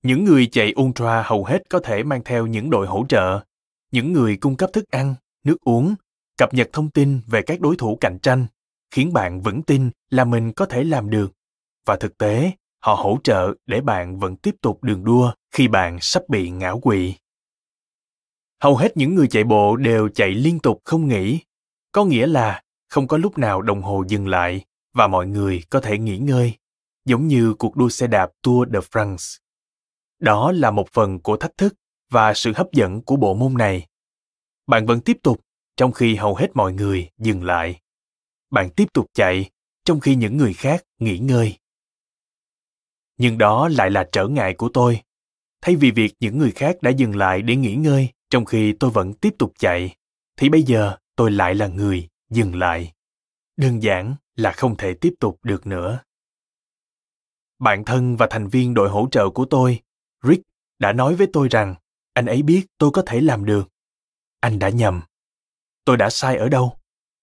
Những 0.03 0.25
người 0.25 0.47
chạy 0.47 0.75
ultra 0.81 1.23
hầu 1.23 1.45
hết 1.45 1.62
có 1.71 1.81
thể 1.85 2.03
mang 2.03 2.25
theo 2.25 2.47
những 2.47 2.71
đội 2.71 2.87
hỗ 2.87 3.05
trợ, 3.09 3.41
những 3.93 4.12
người 4.12 4.37
cung 4.37 4.57
cấp 4.57 4.71
thức 4.73 4.91
ăn, 4.91 5.15
nước 5.45 5.57
uống, 5.61 5.95
cập 6.38 6.55
nhật 6.55 6.69
thông 6.73 6.91
tin 6.91 7.21
về 7.27 7.43
các 7.43 7.61
đối 7.61 7.77
thủ 7.77 7.99
cạnh 8.01 8.19
tranh, 8.19 8.47
khiến 8.91 9.12
bạn 9.12 9.41
vững 9.41 9.62
tin 9.62 9.91
là 10.11 10.25
mình 10.25 10.53
có 10.53 10.67
thể 10.67 10.85
làm 10.85 11.11
được. 11.11 11.33
Và 11.87 11.97
thực 11.97 12.19
tế, 12.19 12.53
họ 12.81 12.95
hỗ 12.95 13.19
trợ 13.25 13.55
để 13.67 13.81
bạn 13.81 14.19
vẫn 14.19 14.37
tiếp 14.37 14.55
tục 14.61 14.85
đường 14.85 15.05
đua 15.05 15.33
khi 15.51 15.69
bạn 15.69 15.99
sắp 16.01 16.23
bị 16.29 16.51
ngã 16.51 16.73
quỵ. 16.83 17.15
Hầu 18.61 18.77
hết 18.77 18.97
những 18.97 19.15
người 19.15 19.29
chạy 19.29 19.45
bộ 19.45 19.77
đều 19.77 20.09
chạy 20.09 20.31
liên 20.31 20.59
tục 20.59 20.81
không 20.85 21.09
nghỉ, 21.09 21.38
có 21.93 22.05
nghĩa 22.05 22.27
là 22.27 22.62
không 22.88 23.09
có 23.09 23.17
lúc 23.17 23.38
nào 23.38 23.62
đồng 23.62 23.83
hồ 23.83 24.05
dừng 24.09 24.29
lại 24.29 24.65
và 24.95 25.07
mọi 25.07 25.27
người 25.27 25.63
có 25.71 25.81
thể 25.81 25.99
nghỉ 25.99 26.19
ngơi, 26.19 26.53
giống 27.05 27.29
như 27.29 27.55
cuộc 27.55 27.77
đua 27.77 27.89
xe 27.89 28.07
đạp 28.07 28.31
Tour 28.43 28.69
de 28.73 28.79
France. 28.79 29.39
Đó 30.19 30.53
là 30.53 30.71
một 30.71 30.89
phần 30.93 31.21
của 31.21 31.37
thách 31.37 31.57
thức 31.57 31.75
và 32.11 32.35
sự 32.35 32.53
hấp 32.57 32.67
dẫn 32.73 33.03
của 33.03 33.17
bộ 33.17 33.35
môn 33.35 33.55
này. 33.55 33.87
Bạn 34.67 34.87
vẫn 34.87 35.01
tiếp 35.01 35.17
tục 35.23 35.41
trong 35.77 35.93
khi 35.93 36.15
hầu 36.15 36.35
hết 36.35 36.49
mọi 36.55 36.73
người 36.73 37.11
dừng 37.19 37.45
lại. 37.45 37.81
Bạn 38.51 38.71
tiếp 38.71 38.87
tục 38.93 39.07
chạy 39.15 39.51
trong 39.85 40.01
khi 40.01 40.15
những 40.15 40.37
người 40.37 40.55
khác 40.55 40.85
nghỉ 40.99 41.19
ngơi. 41.19 41.59
Nhưng 43.17 43.39
đó 43.39 43.69
lại 43.69 43.91
là 43.91 44.09
trở 44.13 44.29
ngại 44.29 44.55
của 44.55 44.69
tôi. 44.75 45.01
Thay 45.61 45.77
vì 45.77 45.91
việc 45.91 46.15
những 46.21 46.39
người 46.39 46.51
khác 46.51 46.77
đã 46.83 46.91
dừng 46.91 47.17
lại 47.17 47.43
để 47.43 47.57
nghỉ 47.57 47.75
ngơi 47.75 48.09
trong 48.31 48.45
khi 48.45 48.73
tôi 48.73 48.91
vẫn 48.91 49.15
tiếp 49.15 49.35
tục 49.39 49.53
chạy, 49.59 49.97
thì 50.37 50.49
bây 50.49 50.63
giờ 50.63 50.97
tôi 51.17 51.31
lại 51.31 51.55
là 51.55 51.67
người 51.67 52.09
dừng 52.31 52.55
lại. 52.55 52.93
Đơn 53.57 53.83
giản 53.83 54.15
là 54.37 54.53
không 54.53 54.77
thể 54.77 54.95
tiếp 54.95 55.14
tục 55.21 55.38
được 55.42 55.66
nữa. 55.66 56.01
Bạn 57.59 57.85
thân 57.85 58.16
và 58.16 58.27
thành 58.31 58.49
viên 58.49 58.75
đội 58.75 58.88
hỗ 58.88 59.09
trợ 59.11 59.31
của 59.31 59.45
tôi, 59.45 59.81
Rick, 60.23 60.42
đã 60.79 60.92
nói 60.92 61.14
với 61.14 61.27
tôi 61.33 61.49
rằng 61.49 61.75
anh 62.12 62.27
ấy 62.27 62.42
biết 62.42 62.66
tôi 62.79 62.90
có 62.90 63.03
thể 63.07 63.21
làm 63.21 63.45
được. 63.45 63.68
Anh 64.40 64.59
đã 64.59 64.68
nhầm. 64.68 65.03
Tôi 65.85 65.97
đã 65.97 66.11
sai 66.11 66.37
ở 66.37 66.49
đâu? 66.49 66.77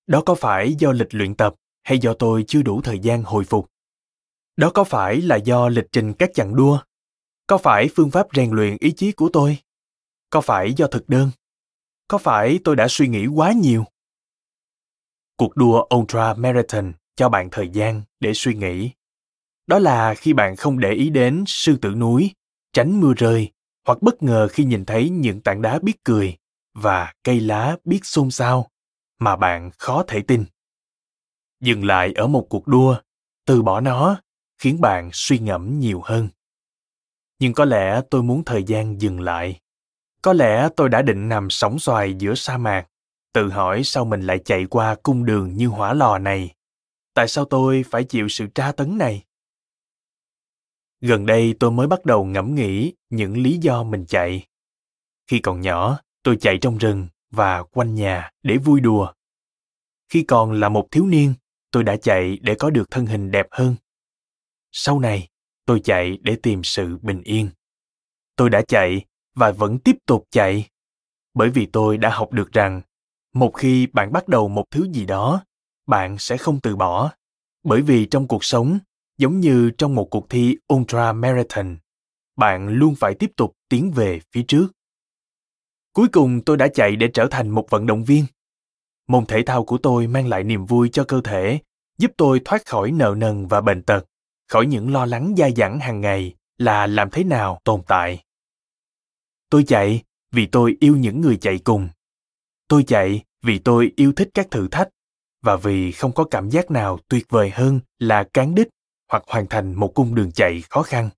Đó 0.08 0.24
có 0.26 0.36
phải 0.36 0.74
do 0.74 0.91
lịch 0.91 1.13
luyện 1.13 1.36
tập 1.36 1.56
hay 1.84 2.00
do 2.00 2.13
tôi 2.13 2.45
chưa 2.48 2.62
đủ 2.62 2.82
thời 2.82 3.00
gian 3.00 3.24
hồi 3.24 3.43
phục? 3.43 3.69
Đó 4.56 4.72
có 4.74 4.84
phải 4.84 5.22
là 5.22 5.36
do 5.36 5.69
lịch 5.69 5.88
trình 5.91 6.13
các 6.13 6.30
chặng 6.34 6.56
đua? 6.56 6.80
Có 7.48 7.58
phải 7.58 7.89
phương 7.95 8.12
pháp 8.12 8.28
rèn 8.34 8.52
luyện 8.52 8.78
ý 8.80 8.91
chí 8.91 9.12
của 9.12 9.30
tôi? 9.34 9.58
Có 10.30 10.41
phải 10.41 10.74
do 10.74 10.88
thực 10.88 11.10
đơn? 11.10 11.32
Có 12.08 12.17
phải 12.17 12.60
tôi 12.63 12.76
đã 12.76 12.88
suy 12.89 13.08
nghĩ 13.08 13.28
quá 13.28 13.52
nhiều? 13.52 13.86
Cuộc 15.38 15.56
đua 15.56 15.88
Ultra 15.95 16.34
Marathon 16.34 16.93
cho 17.20 17.30
bạn 17.30 17.50
thời 17.52 17.70
gian 17.70 18.02
để 18.20 18.34
suy 18.34 18.54
nghĩ. 18.54 18.92
Đó 19.68 19.80
là 19.80 20.16
khi 20.16 20.34
bạn 20.34 20.56
không 20.56 20.80
để 20.80 20.92
ý 20.92 21.10
đến 21.10 21.44
sư 21.48 21.78
tử 21.82 21.90
núi, 21.90 22.32
tránh 22.74 23.00
mưa 23.00 23.14
rơi 23.18 23.52
hoặc 23.88 24.02
bất 24.02 24.24
ngờ 24.24 24.48
khi 24.52 24.64
nhìn 24.64 24.86
thấy 24.86 25.10
những 25.10 25.42
tảng 25.42 25.62
đá 25.62 25.80
biết 25.80 26.04
cười 26.04 26.38
và 26.74 27.14
cây 27.24 27.40
lá 27.40 27.78
biết 27.86 28.00
xôn 28.04 28.32
xao 28.32 28.68
mà 29.20 29.36
bạn 29.36 29.72
khó 29.78 30.04
thể 30.08 30.22
tin. 30.22 30.46
Dừng 31.62 31.86
lại 31.86 32.14
ở 32.14 32.28
một 32.28 32.48
cuộc 32.50 32.68
đua, 32.68 32.96
từ 33.46 33.62
bỏ 33.62 33.82
nó 33.82 34.22
khiến 34.58 34.82
bạn 34.82 35.10
suy 35.14 35.40
ngẫm 35.40 35.80
nhiều 35.80 36.02
hơn. 36.04 36.30
Nhưng 37.40 37.54
có 37.54 37.66
lẽ 37.66 38.02
tôi 38.10 38.24
muốn 38.24 38.44
thời 38.46 38.64
gian 38.64 39.02
dừng 39.02 39.20
lại. 39.20 39.60
Có 40.22 40.34
lẽ 40.34 40.70
tôi 40.76 40.90
đã 40.90 41.02
định 41.02 41.30
nằm 41.30 41.50
sóng 41.50 41.80
xoài 41.80 42.14
giữa 42.14 42.36
sa 42.36 42.58
mạc 42.58 42.88
tự 43.34 43.50
hỏi 43.50 43.82
sao 43.84 44.06
mình 44.06 44.22
lại 44.22 44.40
chạy 44.46 44.66
qua 44.66 44.96
cung 45.04 45.26
đường 45.26 45.54
như 45.54 45.68
hỏa 45.68 45.94
lò 45.94 46.18
này 46.18 46.54
tại 47.20 47.28
sao 47.28 47.46
tôi 47.46 47.84
phải 47.90 48.04
chịu 48.04 48.28
sự 48.28 48.48
tra 48.56 48.72
tấn 48.72 48.98
này? 48.98 49.24
Gần 51.02 51.26
đây 51.26 51.56
tôi 51.60 51.72
mới 51.72 51.88
bắt 51.88 52.06
đầu 52.06 52.26
ngẫm 52.26 52.56
nghĩ 52.56 52.94
những 53.10 53.38
lý 53.38 53.58
do 53.58 53.84
mình 53.84 54.06
chạy. 54.06 54.48
Khi 55.28 55.40
còn 55.40 55.62
nhỏ, 55.62 56.00
tôi 56.24 56.38
chạy 56.42 56.58
trong 56.62 56.78
rừng 56.78 57.08
và 57.32 57.64
quanh 57.64 57.96
nhà 57.96 58.32
để 58.44 58.58
vui 58.58 58.80
đùa. 58.80 59.14
Khi 60.10 60.24
còn 60.24 60.52
là 60.52 60.70
một 60.70 60.88
thiếu 60.92 61.06
niên, 61.06 61.34
tôi 61.72 61.84
đã 61.84 61.98
chạy 61.98 62.38
để 62.42 62.56
có 62.56 62.70
được 62.70 62.92
thân 62.92 63.06
hình 63.06 63.32
đẹp 63.32 63.46
hơn. 63.52 63.76
Sau 64.72 65.00
này, 65.00 65.30
tôi 65.66 65.80
chạy 65.84 66.18
để 66.22 66.36
tìm 66.44 66.64
sự 66.64 66.98
bình 67.02 67.22
yên. 67.24 67.50
Tôi 68.36 68.50
đã 68.50 68.62
chạy 68.68 69.06
và 69.36 69.52
vẫn 69.52 69.80
tiếp 69.80 69.96
tục 70.06 70.28
chạy, 70.32 70.70
bởi 71.34 71.50
vì 71.50 71.66
tôi 71.66 71.98
đã 71.98 72.10
học 72.10 72.32
được 72.32 72.52
rằng 72.52 72.82
một 73.34 73.52
khi 73.58 73.88
bạn 73.88 74.12
bắt 74.12 74.28
đầu 74.28 74.48
một 74.48 74.66
thứ 74.72 74.88
gì 74.94 75.06
đó 75.06 75.44
bạn 75.89 76.17
sẽ 76.17 76.38
không 76.38 76.60
từ 76.60 76.75
bỏ. 76.75 77.12
Bởi 77.63 77.82
vì 77.82 78.06
trong 78.06 78.28
cuộc 78.28 78.43
sống, 78.43 78.80
giống 79.17 79.39
như 79.39 79.71
trong 79.78 79.95
một 79.95 80.08
cuộc 80.12 80.30
thi 80.30 80.58
ultra 80.73 81.13
marathon 81.13 81.78
bạn 82.39 82.69
luôn 82.69 82.95
phải 82.95 83.13
tiếp 83.13 83.32
tục 83.36 83.54
tiến 83.69 83.91
về 83.91 84.19
phía 84.32 84.43
trước. 84.47 84.67
Cuối 85.93 86.08
cùng 86.08 86.41
tôi 86.45 86.58
đã 86.58 86.67
chạy 86.73 86.95
để 86.95 87.10
trở 87.13 87.28
thành 87.32 87.49
một 87.49 87.69
vận 87.69 87.86
động 87.86 88.04
viên. 88.04 88.25
Môn 89.08 89.25
thể 89.25 89.43
thao 89.45 89.63
của 89.63 89.78
tôi 89.78 90.08
mang 90.08 90.28
lại 90.28 90.43
niềm 90.43 90.65
vui 90.65 90.89
cho 90.93 91.04
cơ 91.04 91.21
thể, 91.23 91.60
giúp 91.97 92.12
tôi 92.17 92.41
thoát 92.45 92.65
khỏi 92.65 92.91
nợ 92.91 93.15
nần 93.17 93.47
và 93.47 93.62
bệnh 93.62 93.84
tật, 93.84 94.06
khỏi 94.47 94.65
những 94.65 94.93
lo 94.93 95.06
lắng 95.06 95.36
dai 95.38 95.54
dẳng 95.54 95.80
hàng 95.80 96.02
ngày 96.02 96.36
là 96.58 96.88
làm 96.88 97.10
thế 97.10 97.23
nào 97.23 97.62
tồn 97.63 97.82
tại. 97.88 98.23
Tôi 99.49 99.63
chạy 99.67 100.04
vì 100.32 100.45
tôi 100.45 100.78
yêu 100.80 100.97
những 100.97 101.21
người 101.21 101.38
chạy 101.38 101.60
cùng. 101.60 101.89
Tôi 102.67 102.84
chạy 102.84 103.23
vì 103.41 103.60
tôi 103.60 103.91
yêu 103.95 104.13
thích 104.15 104.30
các 104.34 104.47
thử 104.52 104.67
thách 104.67 104.89
và 105.41 105.56
vì 105.56 105.91
không 105.91 106.12
có 106.12 106.23
cảm 106.23 106.49
giác 106.49 106.71
nào 106.71 106.99
tuyệt 107.08 107.25
vời 107.30 107.49
hơn 107.49 107.80
là 107.99 108.23
cán 108.23 108.56
đích 108.56 108.67
hoặc 109.12 109.23
hoàn 109.28 109.47
thành 109.47 109.73
một 109.73 109.91
cung 109.95 110.15
đường 110.15 110.32
chạy 110.32 110.63
khó 110.69 110.82
khăn. 110.84 111.10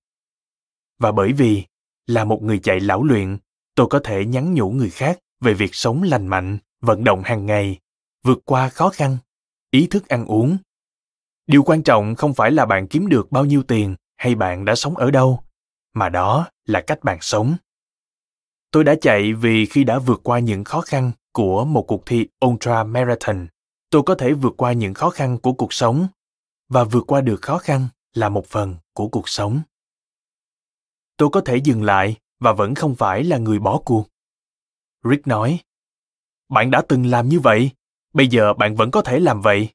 Và 0.98 1.12
bởi 1.12 1.32
vì 1.32 1.64
là 2.06 2.24
một 2.24 2.42
người 2.42 2.58
chạy 2.58 2.80
lão 2.80 3.04
luyện, 3.04 3.38
tôi 3.74 3.86
có 3.90 4.00
thể 4.04 4.24
nhắn 4.24 4.54
nhủ 4.54 4.70
người 4.70 4.90
khác 4.90 5.18
về 5.40 5.54
việc 5.54 5.74
sống 5.74 6.02
lành 6.02 6.26
mạnh, 6.26 6.58
vận 6.80 7.04
động 7.04 7.22
hàng 7.22 7.46
ngày, 7.46 7.78
vượt 8.24 8.38
qua 8.44 8.68
khó 8.68 8.88
khăn, 8.88 9.18
ý 9.70 9.86
thức 9.86 10.08
ăn 10.08 10.26
uống. 10.26 10.56
Điều 11.46 11.62
quan 11.62 11.82
trọng 11.82 12.14
không 12.14 12.34
phải 12.34 12.50
là 12.50 12.66
bạn 12.66 12.88
kiếm 12.88 13.08
được 13.08 13.32
bao 13.32 13.44
nhiêu 13.44 13.62
tiền 13.62 13.96
hay 14.16 14.34
bạn 14.34 14.64
đã 14.64 14.74
sống 14.74 14.96
ở 14.96 15.10
đâu, 15.10 15.42
mà 15.94 16.08
đó 16.08 16.48
là 16.66 16.80
cách 16.80 17.04
bạn 17.04 17.18
sống. 17.20 17.56
Tôi 18.70 18.84
đã 18.84 18.94
chạy 19.00 19.32
vì 19.32 19.66
khi 19.66 19.84
đã 19.84 19.98
vượt 19.98 20.20
qua 20.24 20.38
những 20.38 20.64
khó 20.64 20.80
khăn 20.80 21.12
của 21.32 21.64
một 21.64 21.82
cuộc 21.82 22.06
thi 22.06 22.26
ultra 22.46 22.84
marathon 22.84 23.46
tôi 23.92 24.02
có 24.06 24.14
thể 24.14 24.32
vượt 24.32 24.54
qua 24.56 24.72
những 24.72 24.94
khó 24.94 25.10
khăn 25.10 25.38
của 25.38 25.52
cuộc 25.52 25.72
sống, 25.72 26.06
và 26.68 26.84
vượt 26.84 27.04
qua 27.06 27.20
được 27.20 27.42
khó 27.42 27.58
khăn 27.58 27.88
là 28.14 28.28
một 28.28 28.46
phần 28.46 28.76
của 28.92 29.08
cuộc 29.08 29.28
sống. 29.28 29.60
Tôi 31.16 31.28
có 31.32 31.40
thể 31.40 31.56
dừng 31.56 31.82
lại 31.82 32.16
và 32.40 32.52
vẫn 32.52 32.74
không 32.74 32.94
phải 32.94 33.24
là 33.24 33.38
người 33.38 33.58
bỏ 33.58 33.80
cuộc. 33.84 34.08
Rick 35.04 35.26
nói, 35.26 35.60
bạn 36.48 36.70
đã 36.70 36.82
từng 36.88 37.06
làm 37.06 37.28
như 37.28 37.40
vậy, 37.40 37.70
bây 38.12 38.28
giờ 38.28 38.54
bạn 38.54 38.76
vẫn 38.76 38.90
có 38.90 39.02
thể 39.02 39.20
làm 39.20 39.40
vậy. 39.40 39.68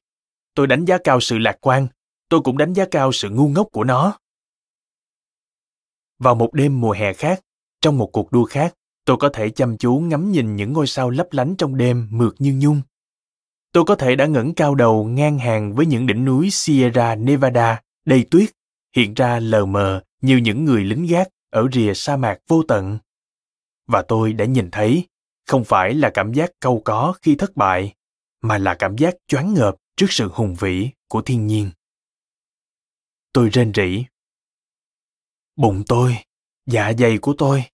Tôi 0.54 0.66
đánh 0.66 0.84
giá 0.84 0.98
cao 1.04 1.20
sự 1.20 1.38
lạc 1.38 1.56
quan, 1.60 1.86
tôi 2.28 2.40
cũng 2.44 2.58
đánh 2.58 2.72
giá 2.72 2.84
cao 2.90 3.12
sự 3.12 3.30
ngu 3.30 3.48
ngốc 3.48 3.68
của 3.72 3.84
nó. 3.84 4.18
Vào 6.18 6.34
một 6.34 6.54
đêm 6.54 6.80
mùa 6.80 6.92
hè 6.92 7.12
khác, 7.12 7.40
trong 7.80 7.98
một 7.98 8.10
cuộc 8.12 8.32
đua 8.32 8.44
khác, 8.44 8.74
tôi 9.04 9.16
có 9.20 9.30
thể 9.32 9.50
chăm 9.50 9.76
chú 9.76 9.98
ngắm 9.98 10.32
nhìn 10.32 10.56
những 10.56 10.72
ngôi 10.72 10.86
sao 10.86 11.10
lấp 11.10 11.26
lánh 11.30 11.54
trong 11.58 11.76
đêm 11.76 12.08
mượt 12.10 12.34
như 12.38 12.54
nhung 12.60 12.82
tôi 13.72 13.84
có 13.84 13.94
thể 13.94 14.16
đã 14.16 14.26
ngẩng 14.26 14.54
cao 14.54 14.74
đầu 14.74 15.04
ngang 15.04 15.38
hàng 15.38 15.72
với 15.72 15.86
những 15.86 16.06
đỉnh 16.06 16.24
núi 16.24 16.48
sierra 16.50 17.14
nevada 17.14 17.82
đầy 18.04 18.26
tuyết, 18.30 18.50
hiện 18.96 19.14
ra 19.14 19.40
lờ 19.40 19.66
mờ 19.66 20.02
như 20.20 20.36
những 20.36 20.64
người 20.64 20.84
lính 20.84 21.06
gác 21.06 21.28
ở 21.50 21.68
rìa 21.72 21.92
sa 21.94 22.16
mạc 22.16 22.38
vô 22.48 22.62
tận. 22.68 22.98
Và 23.86 24.02
tôi 24.02 24.32
đã 24.32 24.44
nhìn 24.44 24.70
thấy, 24.70 25.06
không 25.46 25.64
phải 25.64 25.94
là 25.94 26.10
cảm 26.14 26.32
giác 26.32 26.50
câu 26.60 26.82
có 26.84 27.14
khi 27.22 27.36
thất 27.36 27.56
bại, 27.56 27.94
mà 28.40 28.58
là 28.58 28.74
cảm 28.74 28.96
giác 28.96 29.14
choáng 29.26 29.54
ngợp 29.54 29.74
trước 29.96 30.06
sự 30.10 30.28
hùng 30.32 30.54
vĩ 30.54 30.90
của 31.08 31.22
thiên 31.22 31.46
nhiên. 31.46 31.70
Tôi 33.32 33.48
rên 33.48 33.72
rỉ. 33.74 34.04
Bụng 35.56 35.82
tôi 35.86 36.16
dạ 36.66 36.92
dày 36.98 37.18
của 37.18 37.34
tôi. 37.38 37.64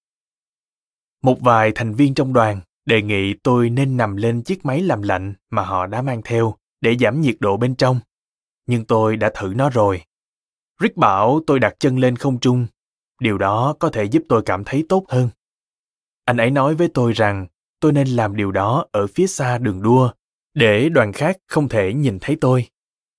Một 1.23 1.39
vài 1.41 1.73
thành 1.75 1.95
viên 1.95 2.15
trong 2.15 2.33
đoàn 2.33 2.61
đề 2.87 3.03
nghị 3.03 3.35
tôi 3.35 3.71
nên 3.71 3.97
nằm 3.97 4.17
lên 4.17 4.43
chiếc 4.43 4.65
máy 4.65 4.81
làm 4.81 5.03
lạnh 5.03 5.35
mà 5.51 5.63
họ 5.63 5.87
đã 5.87 6.03
mang 6.03 6.23
theo 6.25 6.55
để 6.81 6.97
giảm 7.01 7.21
nhiệt 7.21 7.37
độ 7.41 7.57
bên 7.57 7.75
trong. 7.75 8.01
Nhưng 8.67 8.85
tôi 8.85 9.17
đã 9.17 9.31
thử 9.35 9.53
nó 9.57 9.71
rồi. 9.71 10.03
Rick 10.81 10.97
bảo 10.97 11.41
tôi 11.47 11.61
đặt 11.61 11.75
chân 11.81 11.99
lên 11.99 12.17
không 12.17 12.41
trung. 12.41 12.67
Điều 13.21 13.39
đó 13.39 13.75
có 13.81 13.91
thể 13.91 14.05
giúp 14.05 14.23
tôi 14.29 14.43
cảm 14.47 14.65
thấy 14.65 14.85
tốt 14.89 15.05
hơn. 15.09 15.29
Anh 16.25 16.37
ấy 16.37 16.51
nói 16.51 16.75
với 16.75 16.89
tôi 16.95 17.13
rằng 17.13 17.47
tôi 17.81 17.93
nên 17.93 18.09
làm 18.09 18.37
điều 18.37 18.53
đó 18.53 18.87
ở 18.93 19.07
phía 19.07 19.27
xa 19.27 19.59
đường 19.59 19.83
đua 19.83 20.11
để 20.55 20.89
đoàn 20.89 21.13
khác 21.13 21.37
không 21.47 21.69
thể 21.69 21.95
nhìn 21.95 22.19
thấy 22.21 22.37
tôi. 22.41 22.69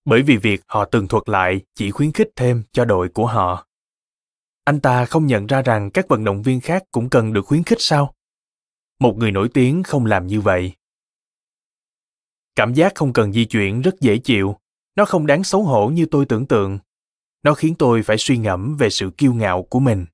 Bởi 0.05 0.21
vì 0.21 0.37
việc 0.37 0.61
họ 0.67 0.85
tường 0.85 1.07
thuật 1.07 1.29
lại 1.29 1.61
chỉ 1.75 1.91
khuyến 1.91 2.11
khích 2.11 2.29
thêm 2.35 2.63
cho 2.71 2.85
đội 2.85 3.09
của 3.09 3.25
họ. 3.25 3.67
Anh 4.63 4.79
ta 4.79 5.05
không 5.05 5.25
nhận 5.25 5.47
ra 5.47 5.61
rằng 5.61 5.91
các 5.91 6.07
vận 6.07 6.23
động 6.23 6.41
viên 6.41 6.61
khác 6.61 6.83
cũng 6.91 7.09
cần 7.09 7.33
được 7.33 7.45
khuyến 7.45 7.63
khích 7.63 7.81
sao? 7.81 8.13
Một 8.99 9.17
người 9.17 9.31
nổi 9.31 9.49
tiếng 9.53 9.83
không 9.83 10.05
làm 10.05 10.27
như 10.27 10.41
vậy. 10.41 10.71
Cảm 12.55 12.73
giác 12.73 12.95
không 12.95 13.13
cần 13.13 13.33
di 13.33 13.45
chuyển 13.45 13.81
rất 13.81 13.95
dễ 13.99 14.17
chịu. 14.17 14.55
Nó 14.95 15.05
không 15.05 15.27
đáng 15.27 15.43
xấu 15.43 15.63
hổ 15.63 15.87
như 15.89 16.05
tôi 16.11 16.25
tưởng 16.25 16.45
tượng. 16.45 16.79
Nó 17.43 17.53
khiến 17.53 17.75
tôi 17.79 18.03
phải 18.03 18.17
suy 18.17 18.37
ngẫm 18.37 18.77
về 18.77 18.89
sự 18.89 19.11
kiêu 19.17 19.33
ngạo 19.33 19.63
của 19.63 19.79
mình. 19.79 20.05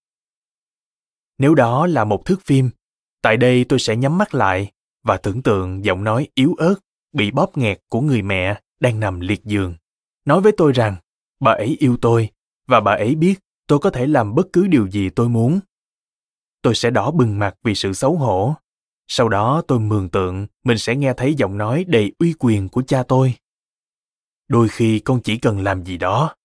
Nếu 1.38 1.56
đó 1.56 1.88
là 1.88 2.04
một 2.04 2.26
thước 2.26 2.41
phim, 2.46 2.70
tại 3.22 3.38
đây 3.38 3.65
tôi 3.70 3.80
sẽ 3.80 3.96
nhắm 3.96 4.17
mắt 4.17 4.34
lại 4.34 4.72
và 5.04 5.17
tưởng 5.17 5.41
tượng 5.41 5.86
giọng 5.86 6.04
nói 6.04 6.28
yếu 6.36 6.54
ớt, 6.58 6.76
bị 7.13 7.32
bóp 7.32 7.58
nghẹt 7.58 7.82
của 7.89 8.02
người 8.02 8.22
mẹ 8.22 8.62
đang 8.80 9.00
nằm 9.00 9.20
liệt 9.20 9.44
giường. 9.44 9.76
Nói 10.26 10.41
với 10.41 10.52
tôi 10.58 10.72
rằng, 10.72 10.96
bà 11.39 11.52
ấy 11.52 11.78
yêu 11.80 11.98
tôi 12.02 12.30
và 12.67 12.80
bà 12.80 12.91
ấy 12.91 13.15
biết 13.15 13.39
tôi 13.67 13.80
có 13.80 13.89
thể 13.89 14.08
làm 14.08 14.36
bất 14.36 14.48
cứ 14.54 14.67
điều 14.67 14.88
gì 14.88 15.10
tôi 15.10 15.30
muốn. 15.30 15.60
Tôi 16.62 16.76
sẽ 16.76 16.89
đỏ 16.89 17.12
bừng 17.12 17.39
mặt 17.39 17.56
vì 17.63 17.76
sự 17.76 17.94
xấu 17.94 18.17
hổ 18.17 18.56
sau 19.13 19.30
đó 19.30 19.62
tôi 19.67 19.80
mường 19.80 20.10
tượng 20.10 20.47
mình 20.63 20.78
sẽ 20.78 20.95
nghe 20.95 21.13
thấy 21.17 21.34
giọng 21.34 21.58
nói 21.58 21.86
đầy 21.88 22.12
uy 22.19 22.34
quyền 22.39 22.69
của 22.69 22.82
cha 22.88 23.04
tôi 23.04 23.36
đôi 24.47 24.69
khi 24.69 25.00
con 25.00 25.21
chỉ 25.21 25.38
cần 25.38 25.63
làm 25.63 25.86
gì 25.86 25.97
đó 25.97 26.36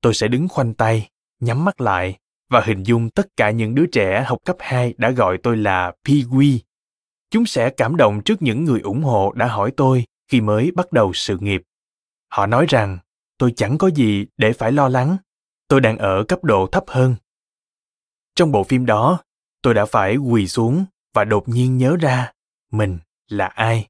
tôi 0.00 0.14
sẽ 0.14 0.28
đứng 0.28 0.48
khoanh 0.48 0.74
tay 0.74 1.08
nhắm 1.40 1.64
mắt 1.64 1.80
lại 1.80 2.18
và 2.50 2.60
hình 2.60 2.82
dung 2.82 3.10
tất 3.10 3.28
cả 3.36 3.50
những 3.50 3.74
đứa 3.74 3.86
trẻ 3.86 4.24
học 4.26 4.38
cấp 4.44 4.56
2 4.58 4.94
đã 4.96 5.10
gọi 5.10 5.38
tôi 5.42 5.56
là 5.56 5.92
Pee 6.04 6.22
Chúng 7.30 7.46
sẽ 7.46 7.70
cảm 7.70 7.96
động 7.96 8.22
trước 8.24 8.42
những 8.42 8.64
người 8.64 8.80
ủng 8.80 9.02
hộ 9.02 9.32
đã 9.32 9.46
hỏi 9.46 9.72
tôi 9.76 10.04
khi 10.28 10.40
mới 10.40 10.70
bắt 10.70 10.92
đầu 10.92 11.12
sự 11.12 11.38
nghiệp. 11.40 11.62
Họ 12.28 12.46
nói 12.46 12.66
rằng 12.68 12.98
tôi 13.38 13.52
chẳng 13.56 13.78
có 13.78 13.88
gì 13.88 14.26
để 14.36 14.52
phải 14.52 14.72
lo 14.72 14.88
lắng, 14.88 15.16
tôi 15.68 15.80
đang 15.80 15.98
ở 15.98 16.24
cấp 16.28 16.44
độ 16.44 16.66
thấp 16.66 16.84
hơn. 16.86 17.14
Trong 18.34 18.52
bộ 18.52 18.64
phim 18.64 18.86
đó, 18.86 19.18
tôi 19.62 19.74
đã 19.74 19.84
phải 19.84 20.16
quỳ 20.16 20.48
xuống 20.48 20.84
và 21.16 21.24
đột 21.24 21.48
nhiên 21.48 21.76
nhớ 21.76 21.96
ra 22.00 22.32
mình 22.70 22.98
là 23.28 23.46
ai. 23.46 23.88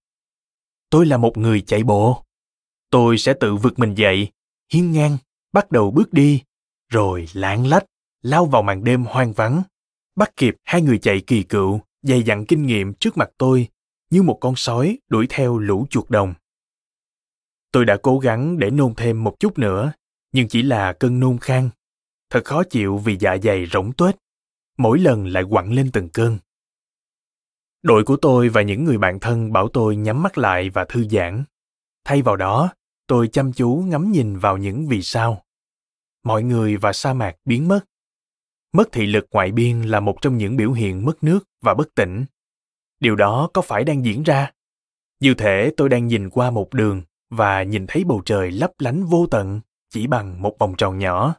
Tôi 0.91 1.07
là 1.07 1.17
một 1.17 1.37
người 1.37 1.61
chạy 1.61 1.83
bộ. 1.83 2.25
Tôi 2.91 3.19
sẽ 3.19 3.35
tự 3.41 3.57
vực 3.57 3.79
mình 3.79 3.95
dậy, 3.95 4.29
hiên 4.73 4.93
ngang, 4.93 5.19
bắt 5.53 5.71
đầu 5.71 5.91
bước 5.91 6.13
đi, 6.13 6.43
rồi 6.89 7.27
lãng 7.33 7.67
lách 7.67 7.85
lao 8.23 8.47
vào 8.47 8.63
màn 8.63 8.85
đêm 8.85 9.05
hoang 9.05 9.33
vắng, 9.33 9.63
bắt 10.17 10.37
kịp 10.37 10.57
hai 10.65 10.83
người 10.83 10.99
chạy 10.99 11.21
kỳ 11.21 11.43
cựu, 11.43 11.81
dày 12.03 12.23
dặn 12.23 12.47
kinh 12.47 12.67
nghiệm 12.67 12.95
trước 12.95 13.17
mặt 13.17 13.31
tôi, 13.39 13.69
như 14.11 14.23
một 14.23 14.39
con 14.41 14.57
sói 14.57 14.99
đuổi 15.09 15.27
theo 15.29 15.59
lũ 15.59 15.87
chuột 15.91 16.11
đồng. 16.11 16.35
Tôi 17.73 17.85
đã 17.85 17.97
cố 18.03 18.19
gắng 18.19 18.59
để 18.59 18.71
nôn 18.71 18.95
thêm 18.95 19.25
một 19.25 19.41
chút 19.41 19.59
nữa, 19.59 19.93
nhưng 20.33 20.49
chỉ 20.49 20.63
là 20.63 20.93
cơn 20.93 21.21
nôn 21.21 21.39
khan. 21.39 21.71
Thật 22.31 22.45
khó 22.45 22.63
chịu 22.65 22.99
vì 22.99 23.17
dạ 23.21 23.37
dày 23.43 23.67
rỗng 23.67 23.93
tuếch, 23.93 24.17
mỗi 24.79 24.99
lần 24.99 25.27
lại 25.27 25.43
quặn 25.43 25.73
lên 25.73 25.91
từng 25.93 26.09
cơn. 26.09 26.39
Đội 27.87 28.05
của 28.05 28.17
tôi 28.17 28.49
và 28.49 28.63
những 28.63 28.85
người 28.85 28.99
bạn 28.99 29.21
thân 29.21 29.53
bảo 29.53 29.69
tôi 29.69 29.97
nhắm 29.97 30.23
mắt 30.23 30.39
lại 30.39 30.71
và 30.71 30.85
thư 30.85 31.09
giãn. 31.09 31.45
Thay 32.05 32.23
vào 32.23 32.37
đó, 32.37 32.71
tôi 33.07 33.29
chăm 33.29 33.53
chú 33.53 33.85
ngắm 33.87 34.13
nhìn 34.13 34.39
vào 34.39 34.57
những 34.57 34.87
vì 34.89 35.03
sao. 35.03 35.45
Mọi 36.23 36.43
người 36.43 36.77
và 36.77 36.93
sa 36.93 37.13
mạc 37.13 37.37
biến 37.45 37.69
mất. 37.69 37.81
Mất 38.73 38.89
thị 38.93 39.07
lực 39.07 39.27
ngoại 39.31 39.53
biên 39.53 39.83
là 39.83 40.01
một 40.01 40.19
trong 40.21 40.37
những 40.37 40.57
biểu 40.57 40.73
hiện 40.73 41.05
mất 41.05 41.25
nước 41.25 41.49
và 41.63 41.75
bất 41.75 41.95
tỉnh. 41.95 42.25
Điều 43.01 43.17
đó 43.17 43.51
có 43.55 43.63
phải 43.63 43.85
đang 43.85 44.05
diễn 44.05 44.23
ra? 44.23 44.53
Như 45.21 45.35
thể 45.35 45.73
tôi 45.77 45.89
đang 45.89 46.07
nhìn 46.07 46.31
qua 46.31 46.51
một 46.51 46.75
đường 46.75 47.03
và 47.31 47.63
nhìn 47.63 47.87
thấy 47.89 48.05
bầu 48.05 48.23
trời 48.25 48.51
lấp 48.51 48.71
lánh 48.79 49.05
vô 49.05 49.27
tận 49.31 49.61
chỉ 49.91 50.07
bằng 50.07 50.43
một 50.43 50.59
vòng 50.59 50.75
tròn 50.79 50.99
nhỏ. 50.99 51.35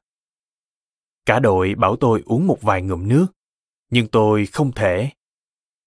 Cả 1.26 1.40
đội 1.40 1.76
bảo 1.76 1.96
tôi 1.96 2.24
uống 2.26 2.48
một 2.48 2.62
vài 2.62 2.82
ngụm 2.82 3.08
nước 3.08 3.28
nhưng 3.90 4.08
tôi 4.08 4.46
không 4.46 4.72
thể 4.72 5.10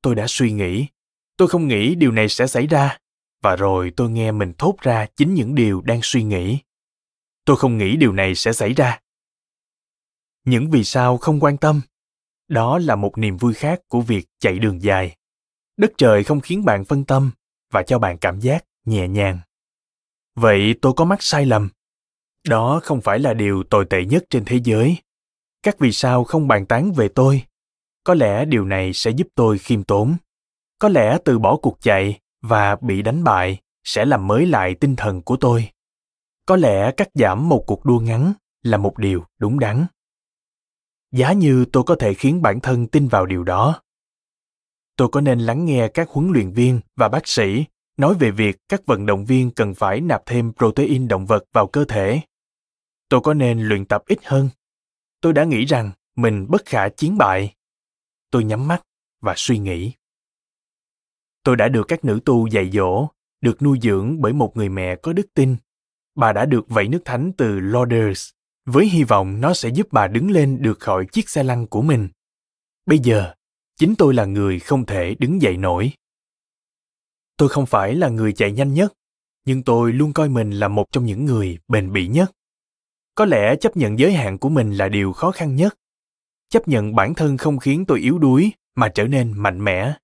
tôi 0.02 0.14
đã 0.14 0.26
suy 0.28 0.52
nghĩ. 0.52 0.86
Tôi 1.36 1.48
không 1.48 1.68
nghĩ 1.68 1.94
điều 1.94 2.12
này 2.12 2.28
sẽ 2.28 2.46
xảy 2.46 2.66
ra. 2.66 2.98
Và 3.42 3.56
rồi 3.56 3.92
tôi 3.96 4.10
nghe 4.10 4.32
mình 4.32 4.52
thốt 4.58 4.76
ra 4.80 5.06
chính 5.16 5.34
những 5.34 5.54
điều 5.54 5.80
đang 5.80 6.00
suy 6.02 6.22
nghĩ. 6.22 6.58
Tôi 7.44 7.56
không 7.56 7.78
nghĩ 7.78 7.96
điều 7.96 8.12
này 8.12 8.34
sẽ 8.34 8.52
xảy 8.52 8.72
ra. 8.72 9.00
Những 10.44 10.70
vì 10.70 10.84
sao 10.84 11.18
không 11.18 11.40
quan 11.40 11.56
tâm. 11.56 11.80
Đó 12.48 12.78
là 12.78 12.96
một 12.96 13.18
niềm 13.18 13.36
vui 13.36 13.54
khác 13.54 13.80
của 13.88 14.00
việc 14.00 14.26
chạy 14.38 14.58
đường 14.58 14.82
dài. 14.82 15.16
Đất 15.76 15.92
trời 15.98 16.24
không 16.24 16.40
khiến 16.40 16.64
bạn 16.64 16.84
phân 16.84 17.04
tâm 17.04 17.30
và 17.72 17.82
cho 17.82 17.98
bạn 17.98 18.18
cảm 18.18 18.40
giác 18.40 18.64
nhẹ 18.84 19.08
nhàng. 19.08 19.38
Vậy 20.34 20.74
tôi 20.82 20.92
có 20.96 21.04
mắc 21.04 21.22
sai 21.22 21.46
lầm. 21.46 21.68
Đó 22.48 22.80
không 22.82 23.00
phải 23.00 23.18
là 23.18 23.34
điều 23.34 23.62
tồi 23.62 23.84
tệ 23.90 24.04
nhất 24.04 24.24
trên 24.30 24.44
thế 24.44 24.60
giới. 24.64 24.96
Các 25.62 25.78
vì 25.78 25.92
sao 25.92 26.24
không 26.24 26.48
bàn 26.48 26.66
tán 26.66 26.92
về 26.92 27.08
tôi 27.08 27.42
có 28.04 28.14
lẽ 28.14 28.44
điều 28.44 28.64
này 28.64 28.92
sẽ 28.92 29.10
giúp 29.10 29.28
tôi 29.34 29.58
khiêm 29.58 29.84
tốn. 29.84 30.16
Có 30.78 30.88
lẽ 30.88 31.18
từ 31.24 31.38
bỏ 31.38 31.56
cuộc 31.56 31.78
chạy 31.80 32.20
và 32.42 32.76
bị 32.76 33.02
đánh 33.02 33.24
bại 33.24 33.58
sẽ 33.84 34.04
làm 34.04 34.26
mới 34.26 34.46
lại 34.46 34.74
tinh 34.74 34.96
thần 34.96 35.22
của 35.22 35.36
tôi. 35.36 35.68
Có 36.46 36.56
lẽ 36.56 36.92
cắt 36.96 37.08
giảm 37.14 37.48
một 37.48 37.64
cuộc 37.66 37.84
đua 37.84 38.00
ngắn 38.00 38.32
là 38.62 38.76
một 38.76 38.98
điều 38.98 39.24
đúng 39.38 39.58
đắn. 39.58 39.86
Giá 41.12 41.32
như 41.32 41.64
tôi 41.72 41.82
có 41.82 41.94
thể 41.94 42.14
khiến 42.14 42.42
bản 42.42 42.60
thân 42.60 42.86
tin 42.86 43.08
vào 43.08 43.26
điều 43.26 43.44
đó. 43.44 43.82
Tôi 44.96 45.08
có 45.12 45.20
nên 45.20 45.40
lắng 45.40 45.64
nghe 45.64 45.88
các 45.88 46.08
huấn 46.08 46.30
luyện 46.32 46.52
viên 46.52 46.80
và 46.96 47.08
bác 47.08 47.28
sĩ 47.28 47.64
nói 47.96 48.14
về 48.14 48.30
việc 48.30 48.56
các 48.68 48.86
vận 48.86 49.06
động 49.06 49.24
viên 49.24 49.50
cần 49.50 49.74
phải 49.74 50.00
nạp 50.00 50.22
thêm 50.26 50.52
protein 50.52 51.08
động 51.08 51.26
vật 51.26 51.44
vào 51.52 51.66
cơ 51.66 51.84
thể? 51.84 52.20
Tôi 53.08 53.20
có 53.20 53.34
nên 53.34 53.60
luyện 53.60 53.84
tập 53.84 54.02
ít 54.06 54.18
hơn? 54.24 54.48
Tôi 55.20 55.32
đã 55.32 55.44
nghĩ 55.44 55.64
rằng 55.64 55.90
mình 56.16 56.46
bất 56.48 56.62
khả 56.64 56.88
chiến 56.88 57.18
bại 57.18 57.54
tôi 58.30 58.44
nhắm 58.44 58.68
mắt 58.68 58.82
và 59.20 59.34
suy 59.36 59.58
nghĩ 59.58 59.92
tôi 61.42 61.56
đã 61.56 61.68
được 61.68 61.84
các 61.88 62.04
nữ 62.04 62.20
tu 62.24 62.46
dạy 62.46 62.70
dỗ 62.70 63.08
được 63.40 63.62
nuôi 63.62 63.78
dưỡng 63.82 64.20
bởi 64.20 64.32
một 64.32 64.56
người 64.56 64.68
mẹ 64.68 64.96
có 64.96 65.12
đức 65.12 65.26
tin 65.34 65.56
bà 66.14 66.32
đã 66.32 66.44
được 66.44 66.68
vẩy 66.68 66.88
nước 66.88 67.02
thánh 67.04 67.32
từ 67.36 67.60
Lourdes 67.60 68.30
với 68.66 68.86
hy 68.86 69.04
vọng 69.04 69.40
nó 69.40 69.54
sẽ 69.54 69.68
giúp 69.68 69.88
bà 69.90 70.06
đứng 70.06 70.30
lên 70.30 70.62
được 70.62 70.80
khỏi 70.80 71.06
chiếc 71.12 71.28
xe 71.28 71.42
lăn 71.42 71.66
của 71.66 71.82
mình. 71.82 72.08
Bây 72.86 72.98
giờ, 72.98 73.34
chính 73.76 73.94
tôi 73.98 74.14
là 74.14 74.24
người 74.24 74.60
không 74.60 74.86
thể 74.86 75.14
đứng 75.18 75.42
dậy 75.42 75.56
nổi. 75.56 75.92
Tôi 77.36 77.48
không 77.48 77.66
phải 77.66 77.94
là 77.94 78.08
người 78.08 78.32
chạy 78.32 78.52
nhanh 78.52 78.74
nhất, 78.74 78.92
nhưng 79.44 79.62
tôi 79.62 79.92
luôn 79.92 80.12
coi 80.12 80.28
mình 80.28 80.50
là 80.50 80.68
một 80.68 80.92
trong 80.92 81.04
những 81.04 81.24
người 81.24 81.58
bền 81.68 81.92
bỉ 81.92 82.06
nhất. 82.06 82.32
Có 83.14 83.24
lẽ 83.24 83.56
chấp 83.60 83.76
nhận 83.76 83.98
giới 83.98 84.12
hạn 84.12 84.38
của 84.38 84.48
mình 84.48 84.72
là 84.72 84.88
điều 84.88 85.12
khó 85.12 85.30
khăn 85.30 85.56
nhất. 85.56 85.78
Chấp 86.50 86.68
nhận 86.68 86.94
bản 86.94 87.14
thân 87.14 87.36
không 87.36 87.58
khiến 87.58 87.84
tôi 87.88 88.00
yếu 88.00 88.18
đuối 88.18 88.52
mà 88.74 88.88
trở 88.88 89.04
nên 89.04 89.32
mạnh 89.32 89.64
mẽ. 89.64 89.94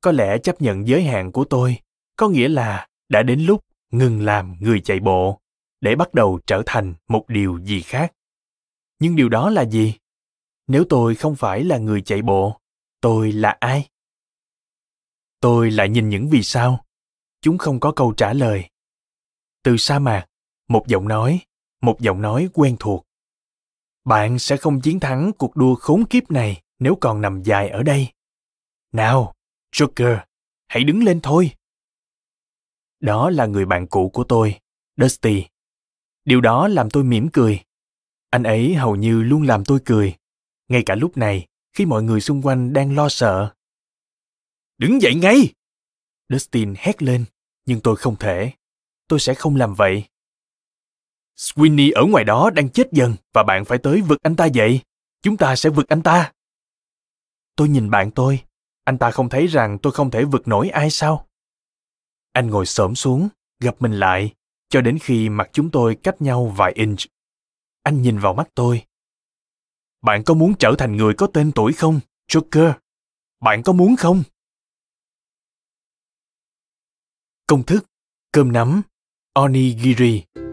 Có 0.00 0.12
lẽ 0.12 0.38
chấp 0.38 0.62
nhận 0.62 0.88
giới 0.88 1.04
hạn 1.04 1.32
của 1.32 1.44
tôi 1.44 1.78
có 2.16 2.28
nghĩa 2.28 2.48
là 2.48 2.88
đã 3.08 3.22
đến 3.22 3.40
lúc 3.40 3.64
ngừng 3.90 4.24
làm 4.24 4.56
người 4.60 4.80
chạy 4.80 5.00
bộ 5.00 5.40
để 5.80 5.96
bắt 5.96 6.14
đầu 6.14 6.40
trở 6.46 6.62
thành 6.66 6.94
một 7.08 7.24
điều 7.28 7.58
gì 7.58 7.80
khác. 7.80 8.12
Nhưng 8.98 9.16
điều 9.16 9.28
đó 9.28 9.50
là 9.50 9.64
gì? 9.64 9.94
Nếu 10.66 10.84
tôi 10.88 11.14
không 11.14 11.36
phải 11.36 11.64
là 11.64 11.78
người 11.78 12.02
chạy 12.02 12.22
bộ, 12.22 12.60
tôi 13.00 13.32
là 13.32 13.56
ai? 13.60 13.88
Tôi 15.40 15.70
lại 15.70 15.88
nhìn 15.88 16.08
những 16.08 16.28
vì 16.28 16.42
sao. 16.42 16.84
Chúng 17.40 17.58
không 17.58 17.80
có 17.80 17.92
câu 17.92 18.12
trả 18.16 18.32
lời. 18.32 18.70
Từ 19.62 19.76
sa 19.76 19.98
mạc, 19.98 20.26
một 20.68 20.86
giọng 20.86 21.08
nói, 21.08 21.40
một 21.82 22.00
giọng 22.00 22.22
nói 22.22 22.48
quen 22.54 22.76
thuộc 22.80 23.06
bạn 24.06 24.38
sẽ 24.38 24.56
không 24.56 24.80
chiến 24.80 25.00
thắng 25.00 25.32
cuộc 25.38 25.56
đua 25.56 25.74
khốn 25.74 26.04
kiếp 26.10 26.30
này 26.30 26.62
nếu 26.78 26.98
còn 27.00 27.20
nằm 27.20 27.42
dài 27.42 27.68
ở 27.68 27.82
đây. 27.82 28.08
Nào, 28.92 29.34
joker, 29.72 30.18
hãy 30.68 30.84
đứng 30.84 31.04
lên 31.04 31.20
thôi. 31.22 31.50
Đó 33.00 33.30
là 33.30 33.46
người 33.46 33.66
bạn 33.66 33.86
cũ 33.86 34.10
của 34.12 34.24
tôi, 34.24 34.58
dusty. 34.96 35.44
Điều 36.24 36.40
đó 36.40 36.68
làm 36.68 36.90
tôi 36.90 37.04
mỉm 37.04 37.28
cười. 37.32 37.60
Anh 38.30 38.42
ấy 38.42 38.74
hầu 38.74 38.96
như 38.96 39.22
luôn 39.22 39.42
làm 39.42 39.64
tôi 39.64 39.78
cười, 39.84 40.14
ngay 40.68 40.82
cả 40.86 40.94
lúc 40.94 41.16
này 41.16 41.46
khi 41.72 41.86
mọi 41.86 42.02
người 42.02 42.20
xung 42.20 42.42
quanh 42.42 42.72
đang 42.72 42.94
lo 42.94 43.08
sợ. 43.08 43.54
Đứng 44.78 45.02
dậy 45.02 45.14
ngay! 45.14 45.52
Dustin 46.28 46.74
hét 46.76 47.02
lên, 47.02 47.24
nhưng 47.66 47.80
tôi 47.80 47.96
không 47.96 48.16
thể. 48.16 48.52
Tôi 49.08 49.20
sẽ 49.20 49.34
không 49.34 49.56
làm 49.56 49.74
vậy 49.74 50.04
sweeney 51.36 51.92
ở 51.94 52.02
ngoài 52.04 52.24
đó 52.24 52.50
đang 52.50 52.68
chết 52.68 52.92
dần 52.92 53.14
và 53.34 53.42
bạn 53.42 53.64
phải 53.64 53.78
tới 53.78 54.00
vực 54.00 54.18
anh 54.22 54.36
ta 54.36 54.46
dậy 54.46 54.80
chúng 55.26 55.36
ta 55.36 55.56
sẽ 55.56 55.70
vực 55.70 55.88
anh 55.88 56.02
ta. 56.02 56.32
Tôi 57.56 57.68
nhìn 57.68 57.90
bạn 57.90 58.10
tôi. 58.10 58.44
Anh 58.84 58.98
ta 58.98 59.10
không 59.10 59.28
thấy 59.28 59.46
rằng 59.46 59.78
tôi 59.82 59.92
không 59.92 60.10
thể 60.10 60.24
vực 60.24 60.48
nổi 60.48 60.68
ai 60.68 60.90
sao? 60.90 61.26
Anh 62.32 62.50
ngồi 62.50 62.66
xổm 62.66 62.94
xuống, 62.94 63.28
gặp 63.60 63.74
mình 63.80 63.92
lại, 63.92 64.34
cho 64.68 64.80
đến 64.80 64.98
khi 65.02 65.28
mặt 65.28 65.50
chúng 65.52 65.70
tôi 65.70 65.96
cách 66.02 66.22
nhau 66.22 66.54
vài 66.56 66.72
inch. 66.72 66.98
Anh 67.82 68.02
nhìn 68.02 68.18
vào 68.18 68.34
mắt 68.34 68.48
tôi. 68.54 68.84
Bạn 70.02 70.22
có 70.26 70.34
muốn 70.34 70.54
trở 70.58 70.74
thành 70.78 70.96
người 70.96 71.14
có 71.14 71.26
tên 71.26 71.52
tuổi 71.52 71.72
không, 71.72 72.00
joker? 72.28 72.72
Bạn 73.40 73.62
có 73.62 73.72
muốn 73.72 73.96
không? 73.96 74.22
Công 77.46 77.62
thức. 77.62 77.86
Cơm 78.32 78.52
nắm. 78.52 78.82
Onigiri. 79.32 80.45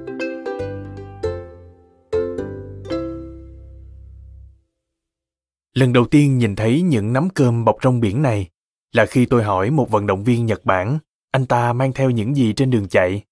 Lần 5.73 5.93
đầu 5.93 6.05
tiên 6.05 6.37
nhìn 6.37 6.55
thấy 6.55 6.81
những 6.81 7.13
nắm 7.13 7.29
cơm 7.29 7.65
bọc 7.65 7.77
trong 7.81 7.99
biển 7.99 8.21
này 8.21 8.49
là 8.91 9.05
khi 9.05 9.25
tôi 9.25 9.43
hỏi 9.43 9.71
một 9.71 9.89
vận 9.91 10.07
động 10.07 10.23
viên 10.23 10.45
nhật 10.45 10.65
bản, 10.65 10.99
anh 11.31 11.45
ta 11.45 11.73
mang 11.73 11.93
theo 11.93 12.09
những 12.09 12.35
gì 12.35 12.53
trên 12.53 12.71
đường 12.71 12.87
chạy. 12.87 13.23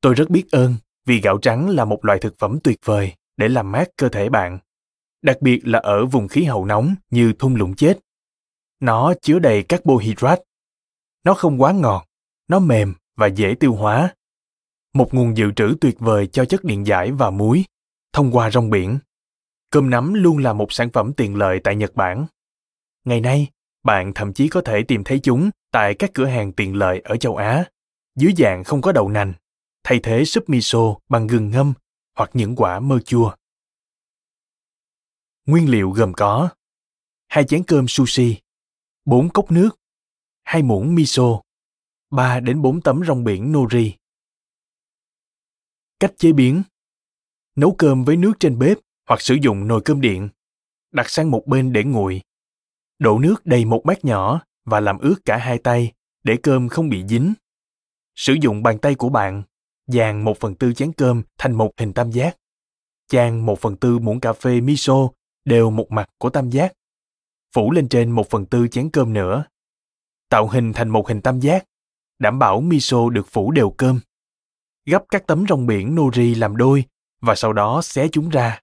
Tôi 0.00 0.14
rất 0.14 0.30
biết 0.30 0.50
ơn 0.50 0.74
vì 1.06 1.20
gạo 1.20 1.38
trắng 1.38 1.68
là 1.68 1.84
một 1.84 2.04
loại 2.04 2.18
thực 2.18 2.38
phẩm 2.38 2.58
tuyệt 2.64 2.78
vời 2.84 3.12
để 3.36 3.48
làm 3.48 3.72
mát 3.72 3.88
cơ 3.96 4.08
thể 4.08 4.28
bạn, 4.28 4.58
đặc 5.22 5.42
biệt 5.42 5.60
là 5.64 5.78
ở 5.78 6.06
vùng 6.06 6.28
khí 6.28 6.44
hậu 6.44 6.64
nóng 6.64 6.94
như 7.10 7.32
thung 7.38 7.56
lũng 7.56 7.74
chết. 7.74 7.98
Nó 8.80 9.14
chứa 9.22 9.38
đầy 9.38 9.62
carbohydrate. 9.62 10.42
Nó 11.24 11.34
không 11.34 11.62
quá 11.62 11.72
ngọt, 11.72 12.06
nó 12.48 12.58
mềm 12.58 12.94
và 13.16 13.26
dễ 13.26 13.54
tiêu 13.60 13.74
hóa. 13.74 14.14
Một 14.94 15.14
nguồn 15.14 15.36
dự 15.36 15.52
trữ 15.56 15.76
tuyệt 15.80 15.98
vời 15.98 16.26
cho 16.26 16.44
chất 16.44 16.64
điện 16.64 16.86
giải 16.86 17.12
và 17.12 17.30
muối 17.30 17.64
thông 18.12 18.32
qua 18.32 18.50
rong 18.50 18.70
biển 18.70 18.98
cơm 19.76 19.90
nắm 19.90 20.14
luôn 20.14 20.38
là 20.38 20.52
một 20.52 20.72
sản 20.72 20.90
phẩm 20.90 21.12
tiện 21.16 21.36
lợi 21.36 21.60
tại 21.64 21.76
nhật 21.76 21.94
bản 21.94 22.26
ngày 23.04 23.20
nay 23.20 23.48
bạn 23.82 24.12
thậm 24.14 24.32
chí 24.32 24.48
có 24.48 24.60
thể 24.60 24.82
tìm 24.88 25.04
thấy 25.04 25.20
chúng 25.22 25.50
tại 25.70 25.94
các 25.94 26.10
cửa 26.14 26.26
hàng 26.26 26.52
tiện 26.52 26.76
lợi 26.76 27.00
ở 27.04 27.16
châu 27.16 27.36
Á, 27.36 27.64
dưới 28.14 28.32
dạng 28.38 28.64
không 28.64 28.82
có 28.82 28.92
đậu 28.92 29.08
nành, 29.08 29.32
thay 29.84 30.00
thế 30.02 30.24
súp 30.24 30.48
miso 30.48 30.78
bằng 31.08 31.26
gừng 31.26 31.50
ngâm 31.50 31.72
hoặc 32.14 32.30
những 32.34 32.56
quả 32.56 32.80
mơ 32.80 32.98
chua. 32.98 33.34
Nguyên 35.46 35.70
liệu 35.70 35.90
gồm 35.90 36.12
có 36.12 36.48
hai 37.28 37.44
chén 37.44 37.62
cơm 37.64 37.88
sushi, 37.88 38.36
4 39.04 39.28
cốc 39.28 39.50
nước, 39.50 39.70
hai 40.44 40.62
muỗng 40.62 40.94
miso, 40.94 41.42
3 42.10 42.40
đến 42.40 42.62
4 42.62 42.80
tấm 42.80 43.02
rong 43.06 43.24
biển 43.24 43.52
nori. 43.52 43.94
Cách 46.00 46.12
chế 46.16 46.32
biến 46.32 46.62
Nấu 47.56 47.74
cơm 47.78 48.04
với 48.04 48.16
nước 48.16 48.32
trên 48.40 48.58
bếp 48.58 48.78
hoặc 49.06 49.20
sử 49.20 49.34
dụng 49.42 49.68
nồi 49.68 49.80
cơm 49.84 50.00
điện. 50.00 50.28
Đặt 50.92 51.10
sang 51.10 51.30
một 51.30 51.46
bên 51.46 51.72
để 51.72 51.84
nguội. 51.84 52.20
Đổ 52.98 53.18
nước 53.18 53.46
đầy 53.46 53.64
một 53.64 53.82
bát 53.84 54.04
nhỏ 54.04 54.40
và 54.64 54.80
làm 54.80 54.98
ướt 54.98 55.14
cả 55.24 55.36
hai 55.36 55.58
tay 55.58 55.92
để 56.24 56.36
cơm 56.42 56.68
không 56.68 56.88
bị 56.88 57.06
dính. 57.08 57.34
Sử 58.14 58.36
dụng 58.40 58.62
bàn 58.62 58.78
tay 58.78 58.94
của 58.94 59.08
bạn, 59.08 59.42
dàn 59.86 60.22
một 60.22 60.38
phần 60.40 60.54
tư 60.54 60.72
chén 60.72 60.92
cơm 60.92 61.22
thành 61.38 61.52
một 61.52 61.70
hình 61.78 61.92
tam 61.92 62.10
giác. 62.10 62.36
Chan 63.08 63.46
một 63.46 63.60
phần 63.60 63.76
tư 63.76 63.98
muỗng 63.98 64.20
cà 64.20 64.32
phê 64.32 64.60
miso 64.60 65.08
đều 65.44 65.70
một 65.70 65.92
mặt 65.92 66.10
của 66.18 66.30
tam 66.30 66.50
giác. 66.50 66.72
Phủ 67.54 67.72
lên 67.72 67.88
trên 67.88 68.10
một 68.10 68.30
phần 68.30 68.46
tư 68.46 68.68
chén 68.68 68.90
cơm 68.90 69.12
nữa. 69.12 69.44
Tạo 70.28 70.48
hình 70.48 70.72
thành 70.72 70.88
một 70.88 71.08
hình 71.08 71.20
tam 71.20 71.40
giác, 71.40 71.64
đảm 72.18 72.38
bảo 72.38 72.60
miso 72.60 73.08
được 73.08 73.26
phủ 73.28 73.50
đều 73.50 73.70
cơm. 73.70 74.00
Gấp 74.84 75.04
các 75.08 75.26
tấm 75.26 75.44
rong 75.48 75.66
biển 75.66 75.94
nori 75.94 76.34
làm 76.34 76.56
đôi 76.56 76.84
và 77.20 77.34
sau 77.34 77.52
đó 77.52 77.82
xé 77.82 78.08
chúng 78.08 78.28
ra. 78.28 78.60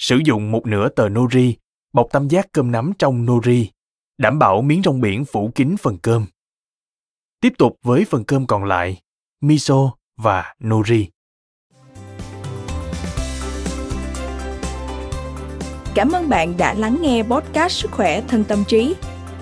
Sử 0.00 0.20
dụng 0.24 0.50
một 0.50 0.66
nửa 0.66 0.88
tờ 0.88 1.08
nori 1.08 1.56
bọc 1.92 2.06
tam 2.12 2.28
giác 2.28 2.46
cơm 2.52 2.70
nắm 2.70 2.92
trong 2.98 3.26
nori 3.26 3.70
đảm 4.18 4.38
bảo 4.38 4.62
miếng 4.62 4.82
rong 4.84 5.00
biển 5.00 5.24
phủ 5.24 5.50
kín 5.54 5.76
phần 5.76 5.98
cơm. 6.02 6.26
Tiếp 7.40 7.52
tục 7.58 7.78
với 7.82 8.04
phần 8.04 8.24
cơm 8.24 8.46
còn 8.46 8.64
lại, 8.64 9.00
miso 9.40 9.92
và 10.16 10.54
nori. 10.64 11.08
Cảm 15.94 16.12
ơn 16.12 16.28
bạn 16.28 16.56
đã 16.56 16.74
lắng 16.74 16.98
nghe 17.00 17.22
podcast 17.22 17.72
Sức 17.72 17.90
khỏe 17.90 18.22
thân 18.28 18.44
tâm 18.44 18.64
trí. 18.68 18.94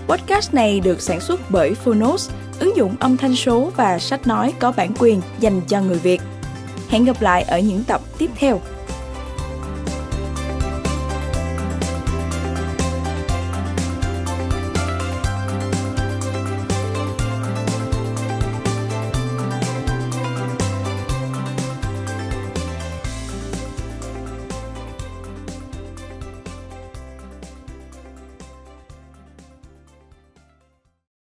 Podcast 0.09 0.55
này 0.55 0.81
được 0.81 1.01
sản 1.01 1.21
xuất 1.21 1.41
bởi 1.51 1.75
Phonos, 1.75 2.31
ứng 2.61 2.77
dụng 2.77 2.97
âm 3.01 3.17
thanh 3.17 3.37
số 3.37 3.71
và 3.77 3.99
sách 3.99 4.27
nói 4.27 4.55
có 4.59 4.73
bản 4.77 4.93
quyền 4.99 5.21
dành 5.41 5.61
cho 5.69 5.81
người 5.81 5.99
Việt. 5.99 6.21
Hẹn 6.89 7.05
gặp 7.05 7.23
lại 7.23 7.43
ở 7.43 7.61
những 7.61 7.85
tập 7.85 8.01
tiếp 8.19 8.31
theo. 8.37 8.61